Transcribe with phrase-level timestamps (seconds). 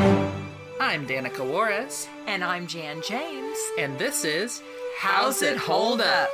[0.00, 3.56] I'm Danica Juarez, And I'm Jan James.
[3.78, 4.62] and this is
[4.98, 6.28] How's It Hold Up?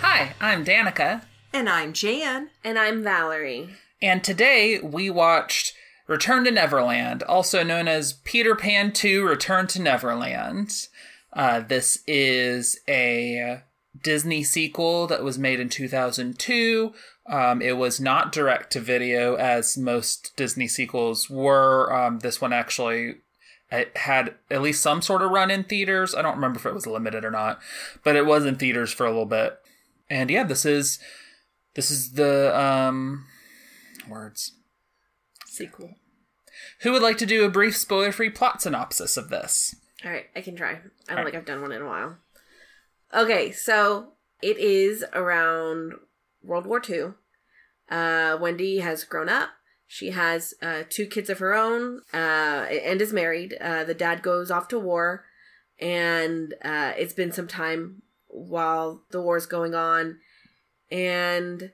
[0.00, 2.50] Hi, I'm Danica, And I'm Jan.
[2.64, 3.70] And I'm Valerie.
[4.02, 5.74] and today we watched
[6.06, 10.88] Return to Neverland, also known as Peter Pan 2 Return to Neverland.
[11.32, 13.60] Uh, this is a
[14.02, 16.92] Disney sequel that was made in 2002.
[17.26, 21.92] Um, it was not direct to video as most Disney sequels were.
[21.92, 23.16] Um, this one actually
[23.70, 26.14] it had at least some sort of run in theaters.
[26.14, 27.60] I don't remember if it was limited or not,
[28.02, 29.58] but it was in theaters for a little bit.
[30.08, 30.98] And yeah, this is
[31.74, 33.26] this is the um
[34.08, 34.52] words.
[35.46, 35.94] Sequel.
[36.82, 39.74] Who would like to do a brief spoiler-free plot synopsis of this?
[40.04, 40.70] All right, I can try.
[40.70, 41.26] I don't Alright.
[41.26, 42.16] think I've done one in a while.
[43.14, 45.94] Okay, so it is around
[46.42, 47.12] World War II.
[47.90, 49.50] Uh, Wendy has grown up.
[49.88, 53.56] She has uh, two kids of her own uh, and is married.
[53.60, 55.24] Uh, the dad goes off to war,
[55.80, 60.18] and uh, it's been some time while the war's going on.
[60.92, 61.72] And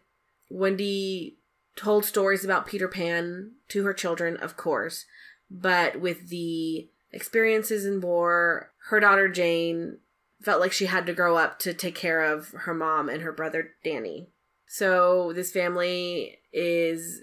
[0.49, 1.37] Wendy
[1.77, 5.05] told stories about Peter Pan to her children, of course,
[5.51, 9.99] but with the experiences in war, her daughter Jane
[10.43, 13.33] felt like she had to grow up to take care of her mom and her
[13.33, 14.29] brother Danny.
[14.69, 17.23] So this family is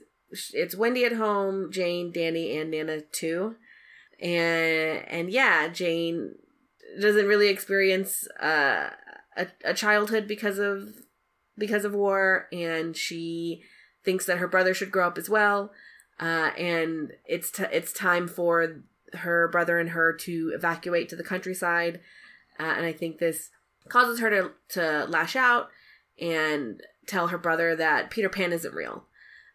[0.53, 3.55] it's Wendy at home, Jane, Danny, and Nana too.
[4.21, 6.35] And and yeah, Jane
[6.99, 8.89] doesn't really experience uh,
[9.37, 10.89] a a childhood because of
[11.57, 13.63] because of war, and she
[14.03, 15.71] thinks that her brother should grow up as well.
[16.19, 21.23] Uh, and it's t- it's time for her brother and her to evacuate to the
[21.23, 21.99] countryside.
[22.59, 23.49] Uh, and I think this
[23.89, 25.69] causes her to, to lash out
[26.19, 29.05] and tell her brother that Peter Pan isn't real.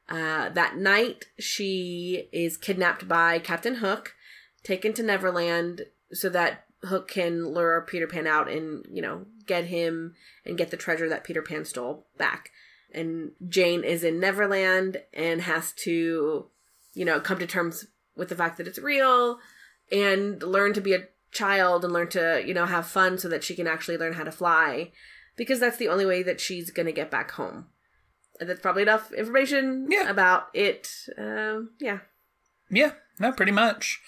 [0.09, 4.15] Uh, that night, she is kidnapped by Captain Hook,
[4.62, 9.65] taken to Neverland so that Hook can lure Peter Pan out and, you know, get
[9.65, 12.50] him and get the treasure that Peter Pan stole back.
[12.93, 16.47] And Jane is in Neverland and has to,
[16.94, 17.87] you know, come to terms
[18.17, 19.39] with the fact that it's real
[19.93, 23.44] and learn to be a child and learn to, you know, have fun so that
[23.44, 24.93] she can actually learn how to fly
[25.37, 27.66] because that's the only way that she's going to get back home.
[28.41, 30.09] And that's probably enough information Yeah.
[30.09, 30.88] about it.
[31.17, 32.00] Um, yeah.
[32.71, 34.00] Yeah, no, pretty much.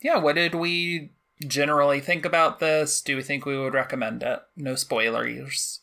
[0.00, 1.12] Yeah, what did we
[1.46, 3.00] generally think about this?
[3.00, 4.40] Do we think we would recommend it?
[4.56, 5.80] No spoilers.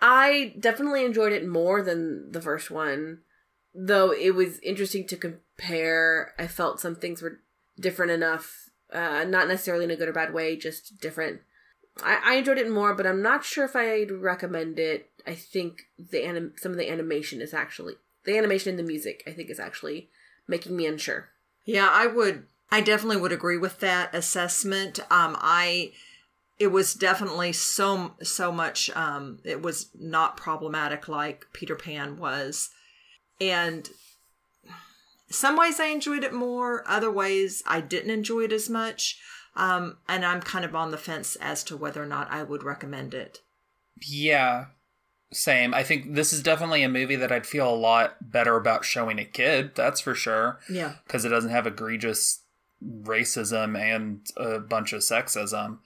[0.00, 3.20] I definitely enjoyed it more than the first one,
[3.74, 6.32] though it was interesting to compare.
[6.38, 7.40] I felt some things were
[7.78, 11.40] different enough, uh, not necessarily in a good or bad way, just different.
[12.02, 15.10] I, I enjoyed it more, but I'm not sure if I'd recommend it.
[15.26, 19.22] I think the anim- some of the animation is actually the animation and the music.
[19.26, 20.10] I think is actually
[20.48, 21.30] making me unsure.
[21.64, 22.46] Yeah, I would.
[22.70, 25.00] I definitely would agree with that assessment.
[25.10, 25.92] Um, I.
[26.56, 28.88] It was definitely so so much.
[28.96, 32.70] Um, it was not problematic like Peter Pan was,
[33.40, 33.88] and
[35.30, 36.82] some ways I enjoyed it more.
[36.86, 39.18] Other ways I didn't enjoy it as much.
[39.56, 42.64] Um, and I'm kind of on the fence as to whether or not I would
[42.64, 43.40] recommend it.
[44.00, 44.66] Yeah,
[45.32, 45.74] same.
[45.74, 49.18] I think this is definitely a movie that I'd feel a lot better about showing
[49.18, 50.58] a kid, that's for sure.
[50.68, 50.94] Yeah.
[51.06, 52.42] Because it doesn't have egregious
[52.82, 55.78] racism and a bunch of sexism.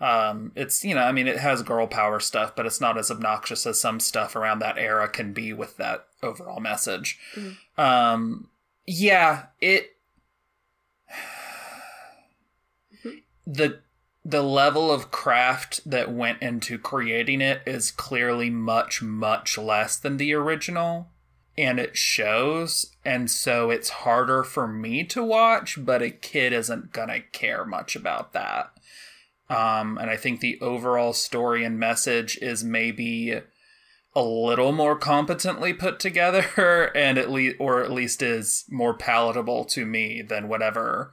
[0.00, 3.10] Um, it's, you know, I mean, it has girl power stuff, but it's not as
[3.10, 7.18] obnoxious as some stuff around that era can be with that overall message.
[7.78, 8.48] Um,
[8.86, 9.90] yeah, it.
[13.46, 13.80] the
[14.24, 20.16] the level of craft that went into creating it is clearly much much less than
[20.16, 21.08] the original
[21.58, 26.92] and it shows and so it's harder for me to watch but a kid isn't
[26.92, 28.72] gonna care much about that
[29.50, 33.40] um and i think the overall story and message is maybe
[34.16, 39.64] a little more competently put together and at least or at least is more palatable
[39.64, 41.12] to me than whatever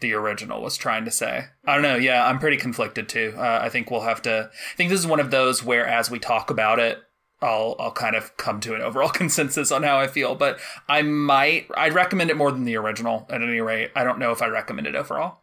[0.00, 1.46] the original was trying to say.
[1.64, 1.96] I don't know.
[1.96, 3.34] Yeah, I'm pretty conflicted too.
[3.36, 4.50] Uh, I think we'll have to.
[4.52, 7.02] I think this is one of those where, as we talk about it,
[7.40, 10.34] I'll I'll kind of come to an overall consensus on how I feel.
[10.34, 13.26] But I might I'd recommend it more than the original.
[13.30, 15.40] At any rate, I don't know if I recommend it overall.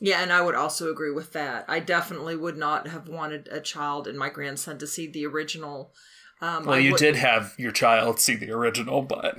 [0.00, 1.64] Yeah, and I would also agree with that.
[1.68, 5.92] I definitely would not have wanted a child and my grandson to see the original.
[6.40, 9.36] Um, Well, I you would- did have your child see the original, but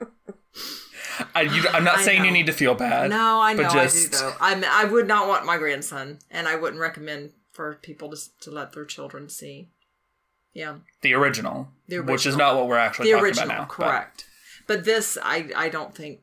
[1.34, 3.10] I, you, I'm not I saying you need to feel bad.
[3.10, 4.34] No, I know but just- I do though.
[4.40, 8.50] I'm, I would not want my grandson, and I wouldn't recommend for people to to
[8.50, 9.70] let their children see.
[10.52, 10.76] Yeah.
[11.02, 13.64] The original, The which is not what we're actually The talking original, about now.
[13.66, 14.24] but- correct.
[14.66, 16.20] But this I I don't think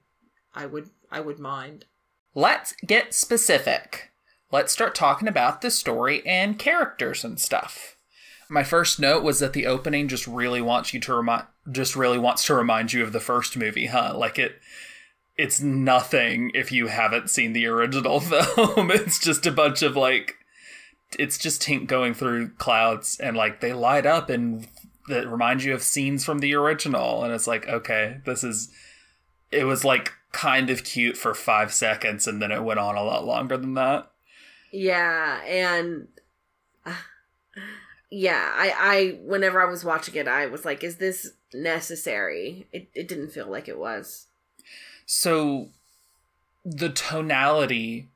[0.53, 1.85] I would I would mind.
[2.33, 4.12] Let's get specific.
[4.51, 7.98] Let's start talking about the story and characters and stuff.
[8.50, 12.18] My first note was that the opening just really wants you to remind just really
[12.18, 14.13] wants to remind you of the first movie, huh?
[14.16, 14.60] Like it
[15.38, 18.92] it's nothing if you haven't seen the original film.
[18.92, 20.36] it's just a bunch of like
[21.18, 24.68] it's just Tink going through clouds and like they light up and
[25.07, 28.69] that remind you of scenes from the original and it's like okay, this is
[29.51, 33.04] it was like kind of cute for five seconds and then it went on a
[33.04, 34.12] lot longer than that.
[34.72, 36.07] Yeah, and
[36.86, 36.94] uh,
[38.10, 42.88] yeah, I, I whenever I was watching it, I was like, "Is this necessary?" It
[42.94, 44.28] it didn't feel like it was.
[45.06, 45.69] So
[46.63, 48.07] the tonality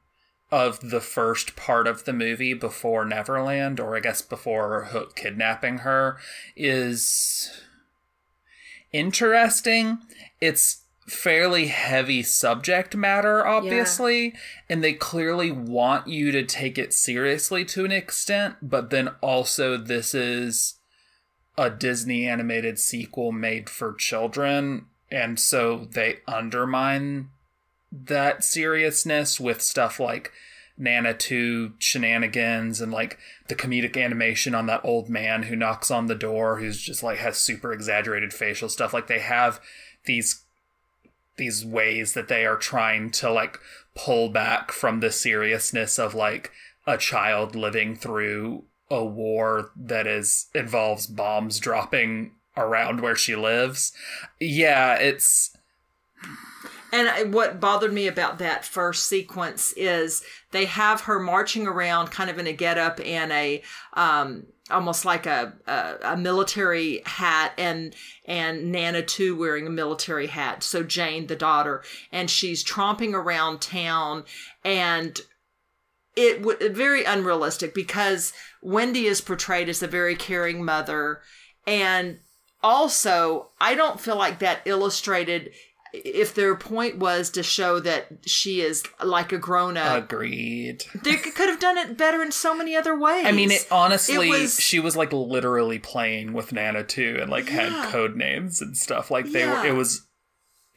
[0.52, 5.80] of the first part of the movie before Neverland, or I guess before Hook kidnapping
[5.80, 6.18] her,
[6.56, 7.62] is
[8.94, 9.98] interesting.
[10.40, 14.34] It's fairly heavy subject matter, obviously,
[14.68, 19.78] and they clearly want you to take it seriously to an extent, but then also
[19.78, 20.80] this is
[21.58, 27.30] a Disney animated sequel made for children, and so they undermine
[27.92, 30.32] that seriousness with stuff like
[30.78, 33.18] Nana 2 shenanigans and like
[33.48, 37.20] the comedic animation on that old man who knocks on the door who's just like
[37.20, 38.94] has super exaggerated facial stuff.
[38.94, 39.62] Like they have
[40.06, 40.44] these
[41.38, 43.60] these ways that they are trying to like
[43.96, 46.52] pull back from the seriousness of like
[46.86, 53.92] a child living through a war that is involves bombs dropping around where she lives.
[54.40, 55.56] Yeah, it's
[56.94, 62.30] And what bothered me about that first sequence is they have her marching around kind
[62.30, 63.62] of in a getup and a
[63.94, 67.96] um almost like a, a a military hat and
[68.26, 70.64] and Nana too wearing a military hat.
[70.64, 74.24] So Jane the daughter and she's tromping around town
[74.64, 75.20] and
[76.16, 81.22] it w- very unrealistic because Wendy is portrayed as a very caring mother
[81.68, 82.20] and
[82.64, 85.52] also I don't feel like that illustrated
[86.04, 90.84] if their point was to show that she is like a grown up agreed.
[91.04, 94.28] they could have done it better in so many other ways I mean, it honestly,
[94.28, 97.70] It was- she was like literally playing with Nana too, and like Yeah.
[97.70, 99.10] had code names and stuff.
[99.12, 99.62] Like they Yeah.
[99.62, 99.68] were.
[99.68, 100.06] It was.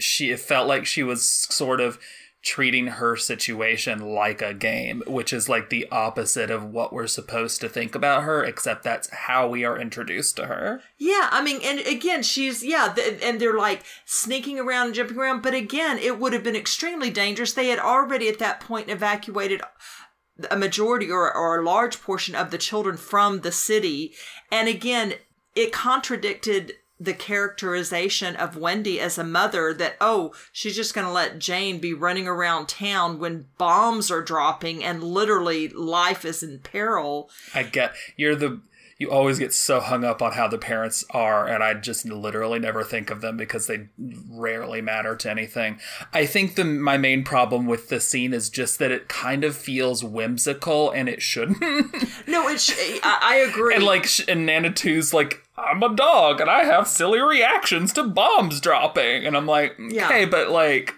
[0.00, 0.30] She.
[0.30, 1.98] It felt like she was sort of
[2.48, 7.60] treating her situation like a game, which is like the opposite of what we're supposed
[7.60, 8.42] to think about her.
[8.42, 10.80] Except that's how we are introduced to her.
[10.96, 15.18] Yeah, I mean, and again, she's yeah, th- and they're like sneaking around and jumping
[15.18, 15.42] around.
[15.42, 17.52] But again, it would have been extremely dangerous.
[17.52, 19.60] They had already at that point evacuated
[20.50, 24.14] a majority or, or a large portion of the children from the city,
[24.50, 25.14] and again,
[25.54, 31.12] it contradicted the characterization of Wendy as a mother that oh she's just going to
[31.12, 36.58] let Jane be running around town when bombs are dropping and literally life is in
[36.58, 38.60] peril I get you're the.
[38.98, 42.58] You always get so hung up on how the parents are, and I just literally
[42.58, 43.86] never think of them because they
[44.28, 45.78] rarely matter to anything.
[46.12, 49.56] I think the my main problem with this scene is just that it kind of
[49.56, 51.60] feels whimsical, and it shouldn't.
[52.26, 52.70] no it's
[53.04, 56.64] I, I agree and like, sh- and Nana 2's like, I'm a dog, and I
[56.64, 60.06] have silly reactions to bombs dropping, and I'm like, Yeah.
[60.06, 60.94] okay, but like,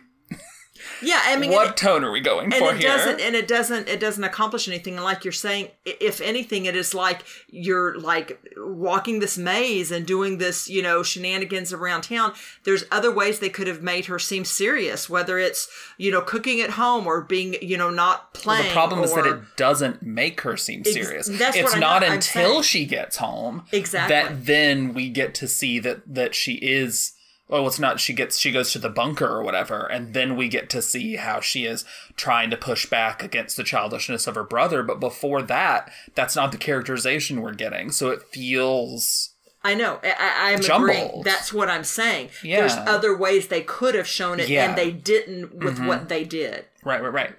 [1.02, 2.88] yeah I mean what and- tone are we going and for it here?
[2.88, 6.76] doesn't and it doesn't it doesn't accomplish anything and like you're saying if anything it
[6.76, 12.33] is like you're like walking this maze and doing this you know shenanigans around town
[12.64, 16.61] there's other ways they could have made her seem serious whether it's you know cooking
[16.61, 20.02] at home or being you know not Well, playing the problem is that it doesn't
[20.02, 21.26] make her seem Ex- serious.
[21.28, 24.14] that's it's not know- until she gets home Exactly.
[24.14, 27.12] that then we get to see that that she is.
[27.50, 27.99] Well, it's not.
[27.99, 28.38] She gets.
[28.38, 31.64] She goes to the bunker or whatever, and then we get to see how she
[31.64, 34.85] is trying to push back against the childishness of her brother.
[34.85, 37.90] But before that, that's not the characterization we're getting.
[37.90, 39.99] So it feels I know.
[40.02, 40.90] I, I, I'm Jumbled.
[40.90, 41.23] agreeing.
[41.23, 42.30] That's what I'm saying.
[42.42, 42.61] Yeah.
[42.61, 44.69] There's other ways they could have shown it, Yeah.
[44.69, 45.87] and they didn't with mm-hmm.
[45.87, 46.66] what they did.
[46.85, 47.35] right, right, right.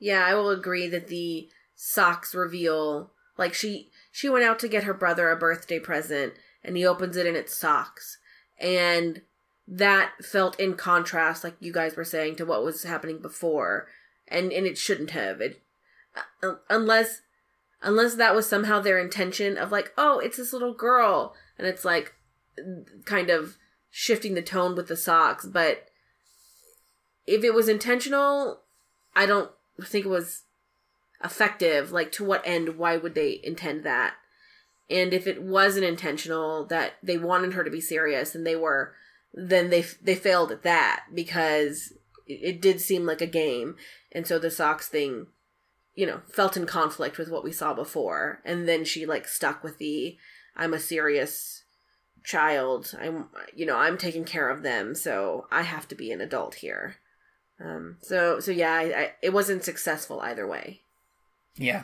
[0.00, 4.84] Yeah, I will agree that the socks reveal like she she went out to get
[4.84, 8.18] her brother a birthday present and he opens it and it's socks.
[8.60, 9.22] And
[9.66, 13.86] that felt in contrast like you guys were saying to what was happening before
[14.30, 15.40] and and it shouldn't have.
[15.40, 15.62] It
[16.42, 17.22] uh, unless
[17.82, 21.84] unless that was somehow their intention of like, "Oh, it's this little girl." And it's
[21.84, 22.14] like
[23.04, 23.56] kind of
[23.90, 25.88] shifting the tone with the socks, but
[27.26, 28.60] if it was intentional,
[29.14, 29.50] I don't
[29.82, 30.44] think it was
[31.22, 31.92] effective.
[31.92, 32.78] Like, to what end?
[32.78, 34.14] Why would they intend that?
[34.90, 38.94] And if it wasn't intentional that they wanted her to be serious and they were
[39.34, 41.92] then they they failed at that because
[42.26, 43.76] it, it did seem like a game.
[44.12, 45.26] And so the socks thing
[45.94, 48.40] you know felt in conflict with what we saw before.
[48.44, 50.16] And then she like stuck with the
[50.56, 51.64] i'm a serious
[52.24, 52.94] child.
[53.00, 56.56] I'm you know i'm taking care of them so i have to be an adult
[56.56, 56.96] here.
[57.60, 60.80] Um so so yeah I, I, it wasn't successful either way.
[61.56, 61.82] Yeah.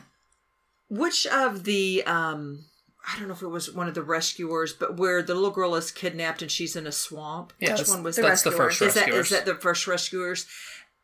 [0.88, 2.64] Which of the um
[3.06, 5.74] I don't know if it was one of the rescuers, but where the little girl
[5.74, 7.52] is kidnapped and she's in a swamp.
[7.60, 8.28] Yeah, Which one was The that?
[8.28, 9.26] that's the first rescuers.
[9.26, 10.46] is that the first rescuers?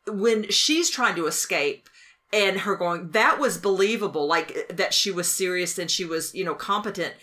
[0.07, 1.87] When she's trying to escape
[2.33, 6.43] and her going, that was believable, like that she was serious and she was, you
[6.43, 7.13] know, competent.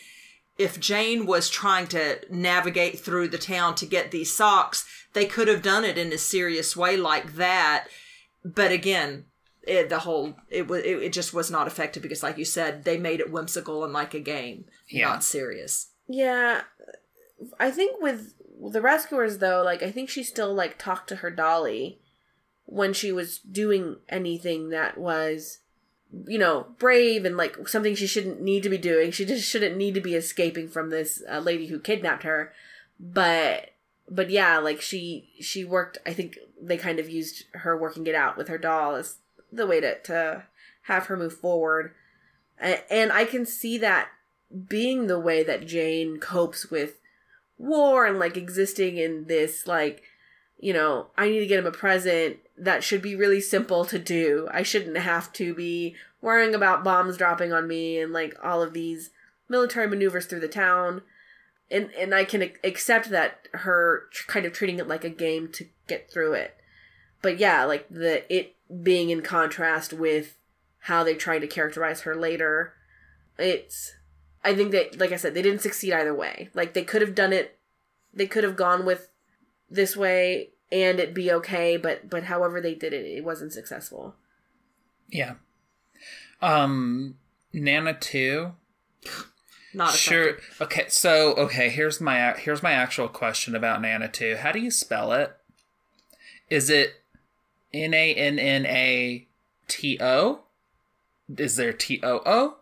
[0.58, 5.48] If Jane was trying to navigate through the town to get these socks, they could
[5.48, 7.86] have done it in a serious way like that.
[8.44, 9.24] But again,
[9.68, 12.84] it, the whole it was it, it just was not effective because, like you said,
[12.84, 15.08] they made it whimsical and like a game, Yeah.
[15.08, 15.88] not serious.
[16.08, 16.62] Yeah,
[17.60, 18.34] I think with
[18.72, 22.00] the rescuers though, like I think she still like talked to her dolly
[22.64, 25.58] when she was doing anything that was
[26.26, 29.10] you know brave and like something she shouldn't need to be doing.
[29.10, 32.52] She just shouldn't need to be escaping from this uh, lady who kidnapped her.
[32.98, 33.70] But
[34.10, 35.98] but yeah, like she she worked.
[36.06, 39.16] I think they kind of used her working it out with her doll as
[39.52, 40.44] the way to to
[40.82, 41.92] have her move forward.
[42.60, 44.08] And I can see that
[44.68, 46.98] being the way that Jane copes with
[47.58, 50.02] war and like existing in this like
[50.60, 53.98] you know I need to get him a present that should be really simple to
[53.98, 54.48] do.
[54.50, 58.72] I shouldn't have to be worrying about bombs dropping on me and like all of
[58.72, 59.10] these
[59.48, 61.02] military maneuvers through the town.
[61.70, 65.66] And and I can accept that her kind of treating it like a game to
[65.86, 66.56] get through it.
[67.22, 70.36] But yeah, like the it being in contrast with
[70.80, 72.74] how they try to characterize her later,
[73.38, 73.94] it's
[74.44, 76.48] I think that, like I said, they didn't succeed either way.
[76.54, 77.58] Like they could have done it,
[78.14, 79.08] they could have gone with
[79.70, 84.14] this way and it'd be okay, but but however they did it, it wasn't successful.
[85.08, 85.34] Yeah.
[86.42, 87.16] Um,
[87.52, 88.52] Nana two.
[89.74, 90.28] Not Sure.
[90.30, 90.56] effective.
[90.62, 90.84] Okay.
[90.88, 94.36] So okay, here's my here's my actual question about Nana two.
[94.36, 95.36] How do you spell it?
[96.50, 97.02] Is it
[97.72, 99.26] N A N N A
[99.66, 100.40] T O?
[101.36, 102.56] Is there T O O?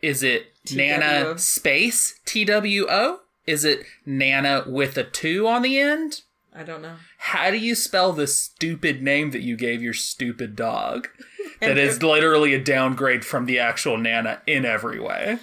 [0.00, 3.20] Is it Nana space T W O?
[3.46, 6.22] Is it Nana with a two on the end?
[6.54, 6.96] I don't know.
[7.18, 11.08] How do you spell the stupid name that you gave your stupid dog?
[11.60, 15.38] that is literally a downgrade from the actual Nana in every way.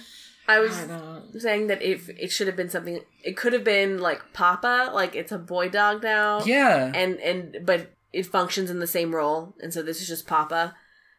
[0.46, 3.98] I was I saying that if it should have been something, it could have been
[3.98, 6.90] like Papa, like it's a boy dog now, Yeah.
[6.94, 10.74] and and but it functions in the same role, and so this is just Papa.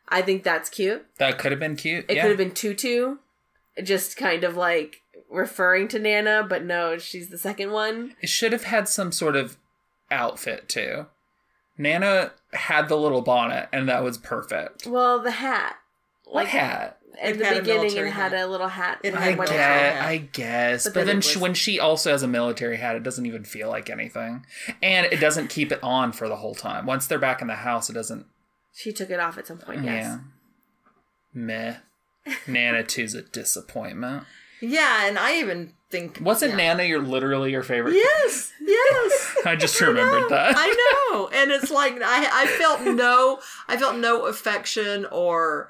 [0.08, 1.06] I think that's cute.
[1.18, 2.06] that could have been cute.
[2.10, 2.24] It yeah.
[2.24, 3.18] could have been Tutu,
[3.84, 8.16] just kind of like referring to Nana, but no, she's the second one.
[8.22, 9.58] It should have had some sort of
[10.10, 11.06] outfit too.
[11.78, 14.86] Nana had the little bonnet, and that was perfect.
[14.86, 15.78] Well, the hat,
[16.30, 16.98] What hat?
[17.22, 18.46] at It the beginning, it had hat.
[18.46, 19.00] a little hat.
[19.04, 20.06] It I guess, hat.
[20.06, 23.04] I guess, But but, then then she, when she also has a military hat, it
[23.04, 24.46] doesn't even feel like anything,
[24.82, 26.86] and it doesn't keep it on for the whole time.
[26.86, 28.26] Once they're back in the house, it doesn't.
[28.74, 29.84] She took it off at some point.
[29.84, 30.04] Yes.
[30.06, 30.18] Yeah.
[31.34, 31.76] Meh.
[32.48, 34.24] Nana two's a disappointment.
[34.62, 36.58] Yeah, and I even think Wasn't yeah.
[36.58, 37.96] Nana your literally your favorite?
[37.96, 39.36] Yes, yes.
[39.46, 40.54] I just remembered that.
[40.56, 45.70] I know, and it's like I I felt no I felt no affection or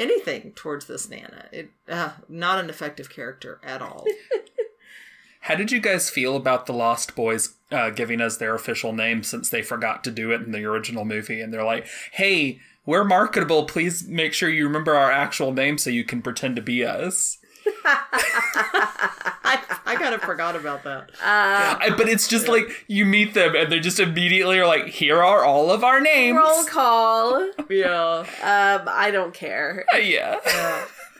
[0.00, 1.46] anything towards this Nana.
[1.52, 4.04] It uh, not an effective character at all.
[5.44, 9.22] How did you guys feel about the Lost Boys uh, giving us their official name
[9.22, 11.40] since they forgot to do it in the original movie?
[11.40, 13.64] And they're like, hey, we're marketable.
[13.64, 17.38] Please make sure you remember our actual name so you can pretend to be us.
[17.84, 21.10] I I kind of forgot about that.
[21.22, 25.22] I, but it's just like you meet them and they just immediately are like, here
[25.22, 26.36] are all of our names.
[26.38, 27.50] Roll call.
[27.70, 28.24] Yeah.
[28.42, 29.84] Um, I don't care.
[29.92, 30.36] Uh, yeah.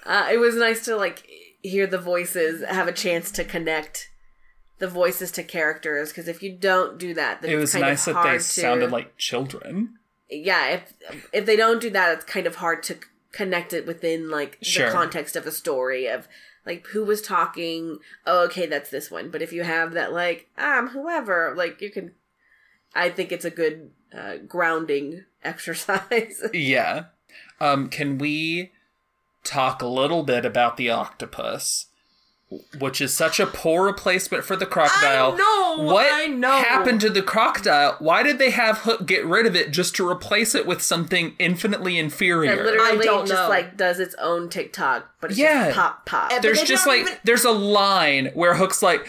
[0.04, 1.26] Uh, it was nice to like
[1.62, 4.08] hear the voices, have a chance to connect
[4.78, 6.08] the voices to characters.
[6.10, 8.36] Because if you don't do that, then It it's was kind nice of that they
[8.38, 9.94] to- sounded like children.
[10.28, 10.68] yeah.
[10.70, 10.92] If
[11.32, 12.96] if they don't do that, it's kind of hard to
[13.32, 14.86] connect it within like Sure.
[14.86, 16.26] the context of a story of
[16.66, 17.98] like who was talking.
[18.26, 19.30] Oh, okay, that's this one.
[19.30, 22.12] But if you have that like I'm whoever, like you can.
[22.94, 26.42] I think it's a good uh, grounding exercise.
[26.52, 27.04] Yeah.
[27.60, 28.72] Um, can we
[29.44, 31.86] talk a little bit about the octopus?
[32.80, 35.34] Which is such a poor replacement for the crocodile.
[35.34, 36.50] I know, What I know.
[36.50, 37.94] happened to the crocodile?
[38.00, 41.36] Why did they have Hook get rid of it just to replace it with something
[41.38, 42.56] infinitely inferior?
[42.56, 43.48] That literally don't just know.
[43.48, 45.66] like does its own TikTok, but it's Yeah.
[45.66, 46.32] just pop pop.
[46.32, 49.06] And- there's just like even- there's a line where Hook's like,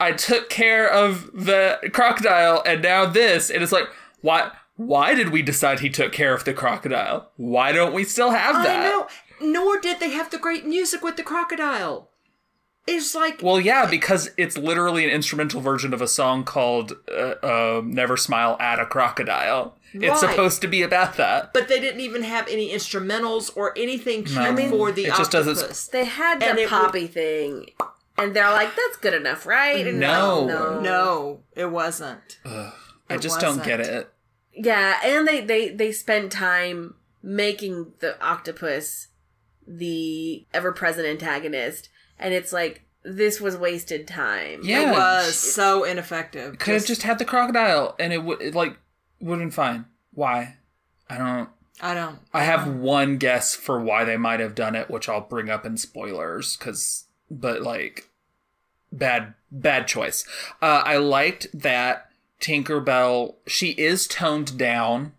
[0.00, 3.88] I took care of the crocodile, and now this, and it's like,
[4.22, 4.50] why?
[4.76, 7.30] Why did we decide he took care of the crocodile?
[7.36, 8.80] Why don't we still have that?
[8.80, 9.06] I know.
[9.42, 12.09] Nor did they have the great music with the crocodile.
[12.90, 17.34] It's like Well, yeah, because it's literally an instrumental version of a song called uh,
[17.42, 20.04] uh, "Never Smile at a Crocodile." Right.
[20.04, 21.52] It's supposed to be about that.
[21.52, 25.14] but they didn't even have any instrumentals or anything cute I mean, for the it
[25.16, 25.88] just doesn't- octopus.
[25.88, 27.70] they had And the it would- poppy thing,
[28.16, 30.46] and they're like, "That's good enough, right?" And No.
[30.46, 32.38] no, No, it wasn't.
[32.44, 32.72] I
[33.10, 34.08] It just don't get it.
[34.52, 39.08] Yeah, and they they they spend time making the octopus
[39.66, 41.88] the ever present antagonist,
[42.20, 44.60] and it's like this was wasted time.
[44.62, 46.58] Yeah, It was so ineffective.
[46.58, 48.76] could have just had the crocodile, and it would it, like
[49.20, 49.86] wouldn't been fine.
[50.12, 50.56] Why?
[51.08, 51.48] I don't.
[51.80, 52.18] I don't.
[52.32, 55.64] I have one guess for why they might have done it, which I'll bring up
[55.64, 58.08] in spoilers, because but like
[58.92, 60.24] bad bad choice.
[60.60, 62.10] Uh, I liked that
[62.40, 63.36] Tinkerbell.
[63.46, 65.14] She is toned down,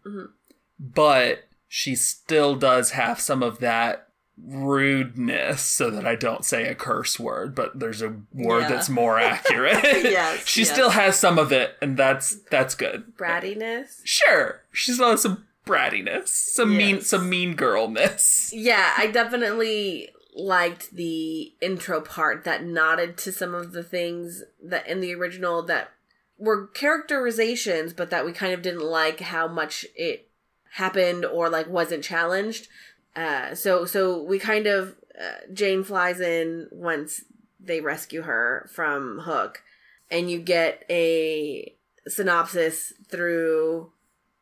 [0.79, 4.09] but she still does have some of that
[4.45, 8.69] rudeness so that I don't say a curse word, but there's a word Yeah.
[8.69, 9.83] that's more accurate.
[10.11, 10.71] Yes, she yes.
[10.71, 13.15] still has some of it, and that's that's good.
[13.17, 14.01] Brattiness.
[14.03, 18.49] Sure, she's got some brattiness, some mean, some mean girlness.
[18.53, 24.87] Yeah, I definitely liked the intro part that nodded to some of the things that
[24.87, 25.91] in the original that
[26.37, 30.27] were characterizations, but that we kind of didn't like how much it
[30.73, 32.67] happened or like wasn't challenged.
[33.15, 37.23] Uh, so so we kind of uh, Jane flies in once
[37.59, 39.61] they rescue her from Hook,
[40.09, 41.75] and you get a
[42.07, 43.91] synopsis through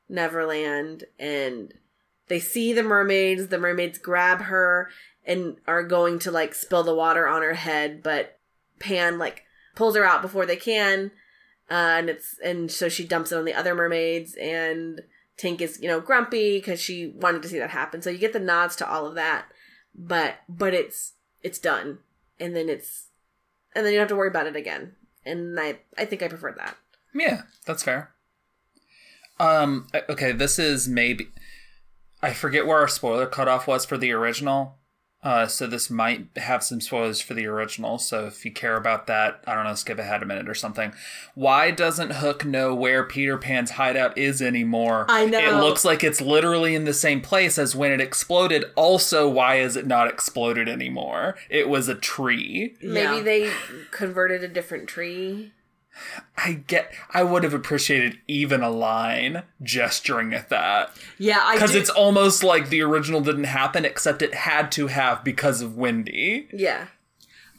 [0.08, 1.74] Neverland, and
[2.28, 3.48] they see the mermaids.
[3.48, 4.90] The mermaids grab her
[5.26, 8.40] and are going to like spill the water on her head, but
[8.80, 9.44] Pan like
[9.76, 11.12] pulls her out before they can,
[11.72, 15.02] uh, and it's and so she dumps it on the other mermaids and.
[15.40, 18.02] Tink is, you know, grumpy because she wanted to see that happen.
[18.02, 19.46] So you get the nods to all of that,
[19.96, 22.00] but but it's it's done,
[22.40, 23.08] and then it's
[23.74, 24.96] and then you don't have to worry about it again.
[25.26, 26.76] And I I think I prefer that.
[27.14, 28.12] Yeah, that's fair.
[29.40, 31.30] Um, okay, this is maybe
[32.22, 34.79] I forget where our spoiler cutoff was for the original.
[35.22, 37.98] Uh, so this might have some spoilers for the original.
[37.98, 40.94] So if you care about that, I don't know, skip ahead a minute or something.
[41.36, 45.06] Why doesn't Hook know where Peter Pan's hideout is anymore?
[45.10, 45.40] I know.
[45.40, 48.64] It looks like it's literally in the same place as when it exploded.
[48.76, 51.36] Also, why is it not exploded anymore?
[51.50, 52.76] It was a tree.
[52.82, 53.22] Maybe Yeah.
[53.22, 53.52] they
[53.92, 55.52] converted a different tree.
[56.38, 56.92] I get.
[57.14, 60.96] I would have appreciated even a line gesturing at that.
[61.18, 65.24] Yeah, I because it's almost like the original didn't happen except it had to have
[65.24, 66.88] because of wendy Yeah.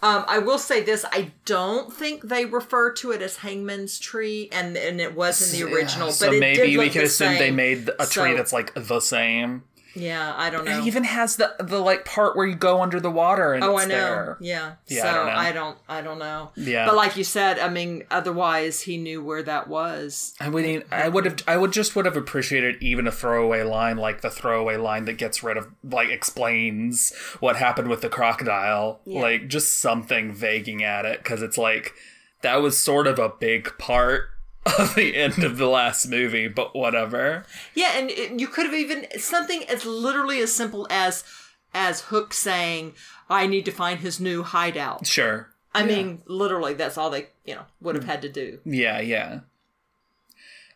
[0.03, 4.48] Um, I will say this: I don't think they refer to it as Hangman's Tree,
[4.50, 6.11] and and it was in the original.
[6.11, 8.53] so but it maybe did we can the assume they made a tree So- that's
[8.53, 10.79] like the same Yeah, I don't know.
[10.79, 13.76] it even has the the like part where you go under the water and oh,
[13.76, 13.94] it's I know.
[13.94, 14.74] there Yeah.
[14.87, 15.33] Yeah, so I don't know.
[15.33, 15.79] I don't.
[15.88, 16.50] I don't know.
[16.57, 16.87] Yeah.
[16.87, 20.35] But like you said, I mean, otherwise he knew where that was.
[20.40, 23.96] I would I would have, I would just would have appreciated even a throwaway line
[23.96, 29.00] like the throwaway line that gets rid of, like explains what happened with the crocodile,
[29.07, 31.94] like just something vaguing at it because it's like
[32.42, 34.31] that was sort of a big part
[34.78, 37.44] of the end of the last movie, but whatever.
[37.74, 41.24] Yeah, and it, you could have even something as literally as simple as
[41.72, 42.94] as Hook saying,
[43.28, 45.48] "I need to find his new hideout." Sure.
[45.72, 48.58] I mean, literally, that's all they you know would have had to do.
[48.64, 49.40] Yeah, yeah.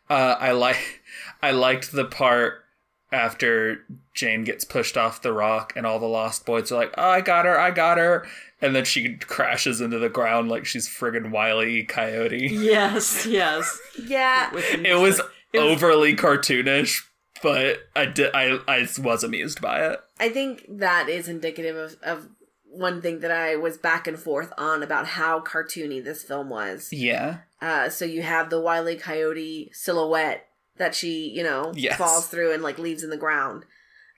[0.09, 1.03] Uh, I like,
[1.43, 2.65] I liked the part
[3.11, 7.11] after Jane gets pushed off the rock and all the Lost Boys are like, "Oh,
[7.11, 8.27] I got her, I got her,"
[8.65, 12.49] and then she crashes into the ground like she's friggin' Wiley Coyote.
[12.51, 13.79] Yes, yes.
[14.03, 14.51] Yeah.
[14.55, 15.21] It was
[15.55, 17.03] overly cartoonish,
[17.43, 20.01] but I did, I, I was amused by it.
[20.19, 22.29] I think that is indicative of, of
[22.65, 26.89] one thing that I was back and forth on about how cartoony this film was.
[26.93, 28.97] Yeah, Uh, so you have the Wile E.
[28.97, 30.47] Coyote silhouette
[30.77, 31.97] that she, you know, Yes.
[31.97, 33.65] falls through and like leaves in the ground.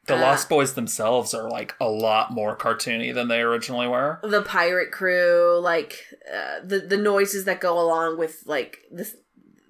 [0.06, 4.18] The Uh, Lost Boys themselves are like a lot more cartoony than they originally were.
[4.22, 9.10] The pirate crew, like uh, the the noises that go along with like the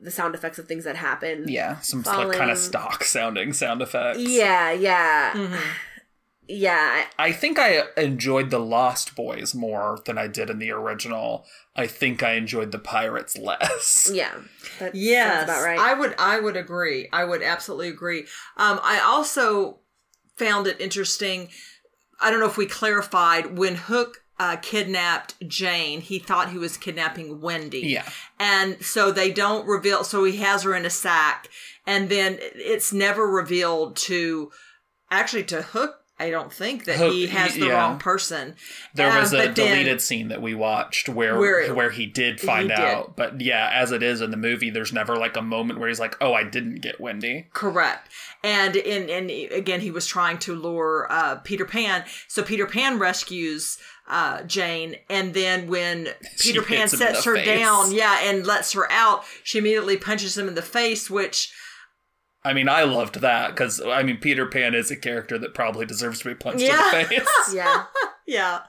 [0.01, 1.47] the sound effects of things that happen.
[1.49, 4.21] Yeah, some like kind of stock sounding sound effects.
[4.21, 5.33] yeah, yeah.
[5.35, 5.55] Mm-hmm.
[6.49, 11.45] yeah, I think I enjoyed the Lost Boys more than I did in the original.
[11.75, 14.11] I think I enjoyed the Pirates less.
[14.15, 14.33] yeah.
[14.79, 15.79] That Yes, about right.
[15.79, 16.15] I would.
[16.19, 17.09] I would agree.
[17.13, 18.21] I would absolutely agree.
[18.57, 19.81] Um, I also
[20.37, 21.49] found it interesting.
[22.21, 26.01] I don't know if we clarified when Hook uh, kidnapped Jane.
[26.01, 27.81] He thought he was kidnapping Wendy.
[27.81, 28.09] Yeah.
[28.39, 30.05] and so they don't reveal.
[30.05, 31.49] So he has her in a sack,
[31.87, 34.51] and then it's never revealed to
[35.11, 35.97] actually to Hook.
[36.19, 37.73] I don't think that he has the yeah.
[37.75, 38.55] wrong person.
[38.95, 42.07] There Um, was a but then- deleted scene that we watched where Where where, he
[42.07, 42.79] did find did.
[42.79, 43.17] out.
[43.17, 46.01] But yeah, as it is in the movie, there's never like a moment where he's
[46.01, 48.11] like, "Oh, I didn't get Wendy." Correct.
[48.43, 52.05] And in and again he was trying to lure uh, Peter Pan.
[52.29, 53.77] So Peter Pan rescues
[54.09, 57.47] uh, Jane and then when Peter Pan hits him in sets her face.
[57.47, 61.53] down, yeah, and lets her out, she immediately punches him in the face, which
[62.47, 65.87] I mean, I loved that because I mean, Peter Pan is a character that probably
[65.87, 66.93] deserves to be punched Yeah.
[66.97, 67.29] in the face.
[67.55, 67.85] yeah.
[68.27, 68.61] yeah.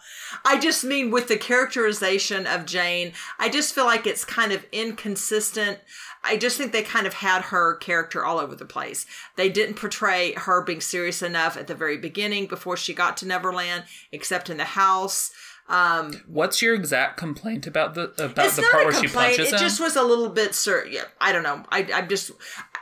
[0.45, 4.65] I just mean with the characterization of Jane, I just feel like it's kind of
[4.71, 5.79] inconsistent.
[6.23, 9.05] I just think they kind of had her character all over the place.
[9.35, 13.27] They didn't portray her being serious enough at the very beginning before she got to
[13.27, 15.31] Neverland, except in the house.
[15.69, 19.59] Um, What's your exact complaint about the about the part where she punches It him?
[19.59, 20.85] just was a little bit, sir.
[20.89, 21.63] Yeah, I don't know.
[21.69, 22.31] I, I'm just,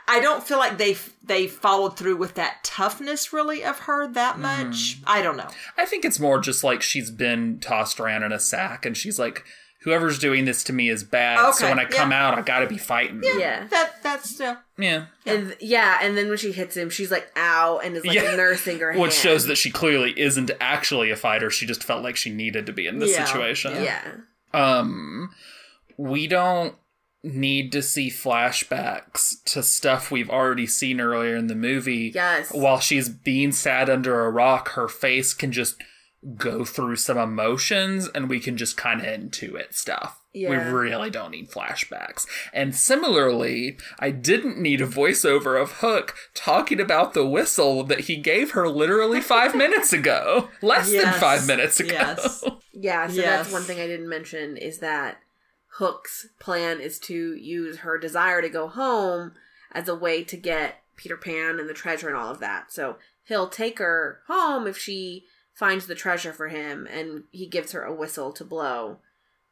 [0.08, 4.38] I don't feel like they they followed through with that toughness really of her that
[4.38, 4.98] much.
[5.06, 5.48] I don't know.
[5.76, 9.18] I think it's more just like she's been tossed around in a sack, and she's
[9.18, 9.44] like,
[9.82, 12.28] "Whoever's doing this to me is bad." So when I come yeah.
[12.28, 13.20] out, I got to be fighting.
[13.24, 13.66] Yeah.
[13.68, 15.06] That that's uh, Yeah.
[15.26, 18.36] And yeah, and then when she hits him, she's like, "Ow!" and is like Yeah.
[18.36, 19.02] nursing her hand.
[19.02, 21.50] Which shows that she clearly isn't actually a fighter.
[21.50, 23.82] She just felt like she needed to be in this Yeah, situation.
[23.82, 24.02] yeah,
[24.54, 25.30] Um,
[25.96, 26.74] we don't
[27.22, 32.12] need to see flashbacks to stuff we've already seen earlier in the movie.
[32.14, 32.52] Yes.
[32.52, 35.76] While she's being sad under a rock, her face can just
[36.36, 40.20] go through some emotions and we can just kind of intuit stuff.
[40.32, 40.50] Yeah.
[40.50, 42.26] We really don't need flashbacks.
[42.52, 48.16] And similarly, I didn't need a voiceover of Hook talking about the whistle that he
[48.16, 50.48] gave her literally five minutes ago.
[50.62, 51.92] Less than five minutes ago.
[51.94, 52.44] Yes.
[52.72, 53.06] yeah.
[53.08, 53.24] So Yes.
[53.24, 55.18] that's one thing I didn't mention is that
[55.78, 59.32] Hook's plan is to use her desire to go home
[59.72, 62.72] as a way to get Peter Pan and the treasure and all of that.
[62.72, 67.72] So he'll take her home if she finds the treasure for him, and he gives
[67.72, 68.98] her a whistle to blow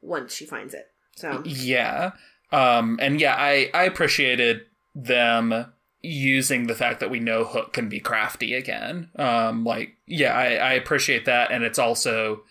[0.00, 0.86] once she finds it.
[1.16, 2.12] So Yeah.
[2.52, 4.62] Um, and yeah, I, I appreciated
[4.94, 9.10] them using the fact that we know Hook can be crafty again.
[9.16, 11.50] Um, like, yeah, I, I appreciate that.
[11.50, 12.42] And it's also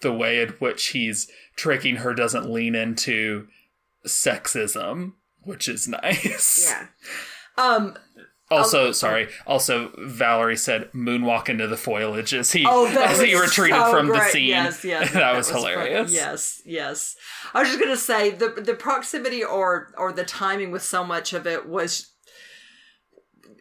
[0.00, 1.30] the way in which he's
[1.62, 3.46] tricking her doesn't lean into
[4.04, 6.68] sexism, which is nice.
[6.68, 6.86] yeah.
[7.56, 7.96] um.
[8.50, 9.28] Also, sorry.
[9.46, 13.90] Also, Valerie said moonwalk into the foliage as he Oh, that as he retreated so
[13.90, 14.48] from the scene.
[14.48, 15.60] Yes, yes, that, was, fun.
[15.60, 16.12] hilarious.
[16.12, 17.16] Yes, yes.
[17.54, 21.32] I was just gonna say the the proximity or or the timing with so much
[21.32, 22.12] of it was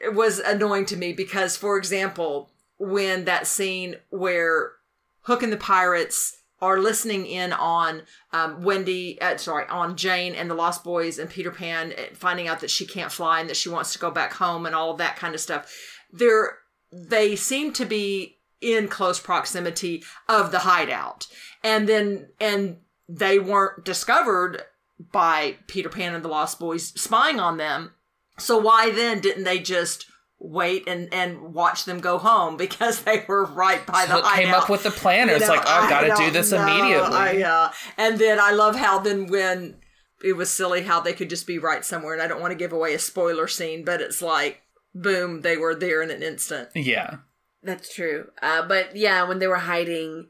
[0.04, 4.74] it was annoying to me because, for example, when that scene where
[5.22, 10.50] Hook and the pirates are listening in on um, Wendy, uh, sorry, on Jane and
[10.50, 13.58] the Lost Boys and Peter Pan, uh, finding out that she can't fly and that
[13.58, 15.74] she wants to go back home and all of that kind of stuff.
[16.12, 16.58] They're
[16.92, 21.28] they seem to be in close proximity of the hideout,
[21.64, 22.78] and then and
[23.10, 24.64] they weren't discovered
[25.12, 27.94] by Peter Pan and the Lost Boys spying on them.
[28.38, 30.06] So why then didn't they just
[30.44, 34.44] wait and and watch them go home because they were right by the Hook hideout?
[34.46, 35.30] came up with the plan.
[35.30, 36.62] You It's like, oh, I've got to do this know.
[36.64, 37.16] immediately.
[37.16, 39.78] I, uh, and then I love how then when
[40.24, 42.58] it was silly how they could just be right somewhere, and I don't want to
[42.58, 44.62] give away a spoiler scene, but it's like
[44.94, 46.70] boom, they were there in an instant.
[46.76, 47.18] yeah.
[47.64, 48.30] That's true.
[48.42, 50.28] Uh, but yeah, when they were hiding,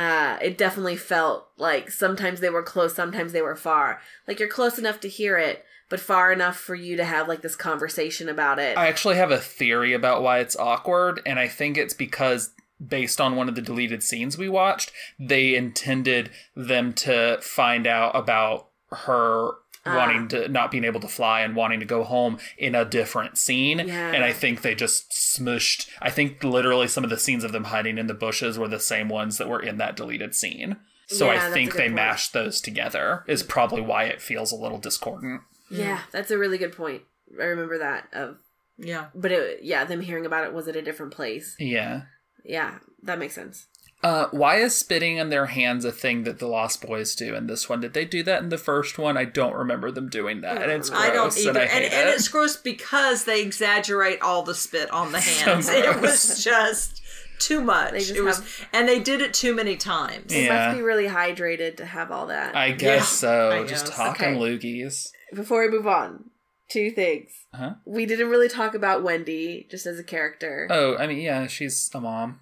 [0.00, 4.00] uh, it definitely felt like sometimes they were close, sometimes they were far.
[4.26, 7.42] Like you're close enough to hear it, but far enough for you to have like
[7.42, 8.78] this conversation about it.
[8.78, 12.52] I actually have a theory about why it's awkward, and I think it's because
[12.84, 18.16] based on one of the deleted scenes we watched, they intended them to find out
[18.16, 19.50] about her
[19.90, 19.96] Ah.
[19.96, 23.38] wanting to not being able to fly and wanting to go home in a different
[23.38, 23.78] scene.
[23.80, 24.12] Yeah.
[24.12, 27.64] And I think they just smushed I think literally some of the scenes of them
[27.64, 30.76] hiding in the bushes were the same ones that were in that deleted scene.
[31.06, 31.94] So Yeah, I think they point.
[31.94, 35.42] mashed those together is probably why it feels a little discordant.
[35.70, 37.02] yeah, that's a really good point.
[37.40, 38.08] I remember that.
[38.12, 38.38] Of,
[38.78, 39.06] Yeah.
[39.14, 41.56] but it, yeah, them hearing about it was at a different place.
[41.58, 42.02] Yeah.
[42.44, 43.66] Yeah, that makes sense.
[44.02, 47.46] Uh, why is spitting in their hands a thing that the Lost Boys do in
[47.48, 47.80] this one?
[47.80, 49.18] Did they do that in the first one?
[49.18, 51.84] I don't remember them doing that, and it's gross, I don't either, and I and,
[51.84, 51.92] it.
[51.92, 55.68] and, it's gross because they exaggerate all the spit on the So hands.
[55.68, 57.02] it was just
[57.40, 57.92] too much.
[57.92, 60.26] They just it was, and they did it too many times.
[60.32, 60.66] They Yeah.
[60.68, 62.56] must be really hydrated to have all that.
[62.56, 63.50] I guess Yeah, so.
[63.50, 63.96] I Just guess.
[63.96, 64.56] talking Okay.
[64.58, 65.10] loogies.
[65.34, 66.30] Before we move on,
[66.70, 67.32] two things.
[67.54, 67.74] Huh?
[67.84, 70.68] We didn't really talk about Wendy just as a character.
[70.70, 72.40] Oh, I mean, yeah, she's a mom.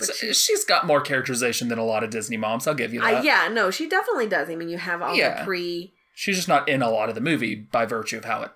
[0.00, 2.66] But So- she- she's got more characterization than a lot of Disney moms.
[2.66, 3.22] I'll give you that.
[3.22, 4.50] yeah, no, she definitely does.
[4.50, 5.38] I mean, you have all Yeah.
[5.40, 8.42] the pre She's just not in a lot of the movie by virtue of how
[8.42, 8.50] it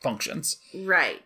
[0.00, 0.58] functions.
[0.74, 1.22] right,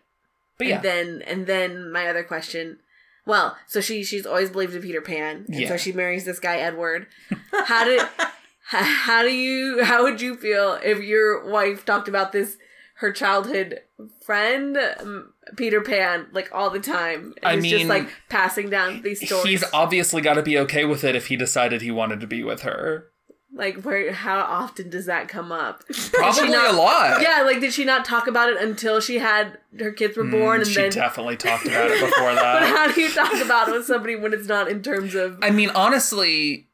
[0.57, 2.79] But yeah, and then and then my other question.
[3.25, 5.67] Well, so she she's always believed in Peter Pan, and Yeah.
[5.69, 7.07] so she marries this guy Edward.
[7.51, 8.01] How did
[8.67, 12.57] how, do you how would you feel if your wife talked about this
[12.95, 13.81] her childhood
[14.25, 17.33] friend um, Peter Pan like all the time?
[17.41, 19.45] And I just mean, like passing down these stories.
[19.45, 22.43] he's obviously got to be okay with it if he decided he wanted to be
[22.43, 23.07] with her.
[23.53, 25.83] like where how often does that come up?
[26.13, 27.21] Probably not- a lot.
[27.21, 30.61] Yeah, like did she not talk about it until she had her kids were born,
[30.61, 30.91] and Mm, she then?
[30.91, 32.59] definitely talked about it before that.
[32.59, 35.39] But how do you talk about it with somebody when it's not in terms of?
[35.41, 36.66] I mean, honestly,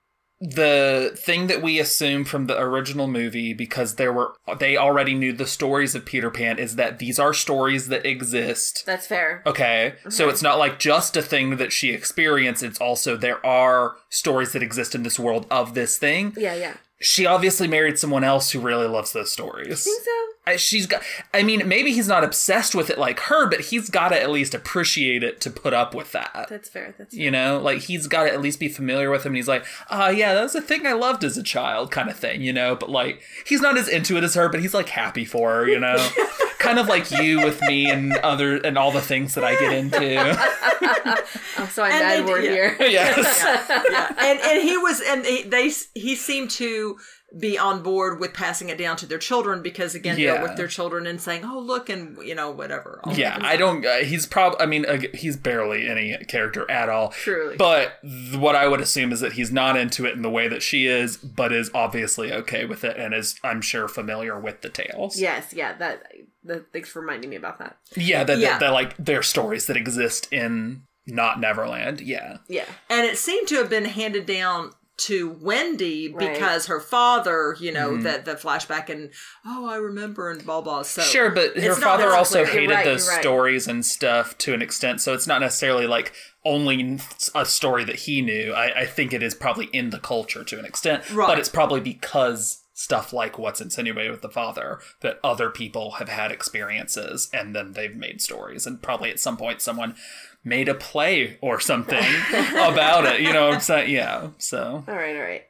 [0.43, 5.31] the thing that we assume from the original movie, because there were they already knew
[5.31, 8.83] the stories of Peter Pan, is that these are stories that exist.
[8.85, 9.41] That's fair.
[9.45, 12.61] Okay, so it's not like just a thing that she experienced.
[12.61, 16.33] It's also there are stories that exist in this world of this thing.
[16.35, 16.75] Yeah, yeah.
[16.99, 19.67] She obviously married someone else who really loves those stories.
[19.67, 20.42] You Think so?
[20.45, 21.01] I- She's got.
[21.33, 24.29] I mean, maybe he's not obsessed with it like her, but he's got to at
[24.29, 26.47] least appreciate it to put up with that.
[26.49, 26.93] That's fair.
[26.97, 29.31] That's You know, like he's got to at least be familiar with him.
[29.31, 32.17] And he's like, ah, yeah, that's a thing I loved as a child, kind of
[32.17, 32.41] thing.
[32.41, 35.23] You know, but like he's not as into it as her, but he's like happy
[35.25, 35.67] for her.
[35.69, 35.95] You know,
[36.59, 39.71] kind of like you with me and other and all the things that I get
[39.73, 40.37] into.
[41.55, 42.75] Oh, so I'm And they bad word did- here.
[42.79, 43.41] yes.
[43.89, 46.97] yeah, and and he was, and he, they he seemed to
[47.37, 50.33] be on board with passing it down to their children because again Yeah.
[50.33, 52.99] they're with their children and saying, "Oh, look," and you know whatever.
[53.03, 53.85] all Yeah, I don't.
[53.85, 54.59] Uh, he's probably.
[54.59, 57.09] I mean, uh, he's barely any character at all.
[57.09, 57.55] Truly.
[57.57, 60.47] But th- what I would assume is that he's not into it in the way
[60.47, 64.61] that she is, but is obviously okay with it and is, I'm sure, familiar with
[64.61, 65.19] the tales.
[65.19, 65.73] Yes, yeah.
[65.73, 66.03] That.
[66.43, 67.77] that thanks for reminding me about that.
[67.95, 68.51] Yeah, that, Yeah.
[68.51, 71.99] that, that like they're stories that exist in not Neverland.
[72.01, 72.37] Yeah.
[72.47, 72.65] Yeah.
[72.89, 76.33] and it seemed to have been handed down to Wendy Right.
[76.33, 78.03] because her father, you know, Mm-hmm.
[78.03, 79.11] that the flashback and
[79.45, 80.83] oh, I remember and blah blah.
[80.83, 82.53] So Sure, but her father also clear.
[82.61, 83.19] Hated right, those right.
[83.21, 86.13] stories and stuff to an extent, so it's not necessarily like
[86.45, 86.99] only
[87.33, 88.53] a story that he knew.
[88.53, 91.27] I, I think it is probably in the culture to an extent, Right.
[91.27, 96.09] but it's probably because stuff like what's insinuated with the father that other people have
[96.09, 99.95] had experiences and then they've made stories, and probably at some point someone
[100.43, 103.21] made a play or something about it.
[103.21, 103.89] You know what I'm saying?
[103.91, 104.29] Yeah.
[104.37, 105.15] So, All right.
[105.15, 105.43] All right.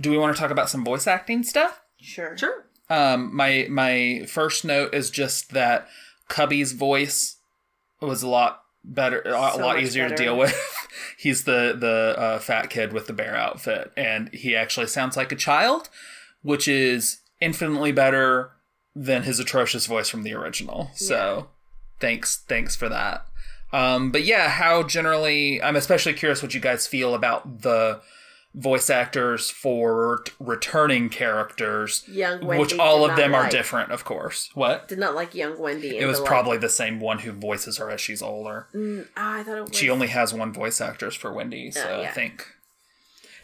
[0.00, 1.80] do we want to talk about some voice acting stuff?
[2.00, 2.36] Sure.
[2.36, 2.66] sure.
[2.90, 5.88] Um, my my first note is just that
[6.28, 7.36] Cubby's voice
[8.00, 10.54] was a lot better, a lot, So lot much easier to deal with.
[11.18, 15.32] He's the the uh, fat kid with the bear outfit, and he actually sounds like
[15.32, 15.88] a child,
[16.42, 18.50] which is infinitely better
[18.94, 20.90] than his atrocious voice from the original.
[20.94, 21.48] So,
[22.00, 23.26] thanks thanks for that.
[23.72, 28.00] Um, but yeah, how generally, I'm especially curious what you guys feel about the
[28.54, 32.60] voice actors for t- returning characters Young Wendy.
[32.62, 34.48] which all of them are different, of course.
[34.54, 34.86] What?
[34.86, 35.98] Did not like young Wendy.
[35.98, 38.68] It was probably the same one who voices her as she's older.
[38.72, 39.76] Mm, ah, I thought it was.
[39.76, 42.08] She only has one voice actress for Wendy, so Oh, yeah.
[42.10, 42.46] I think.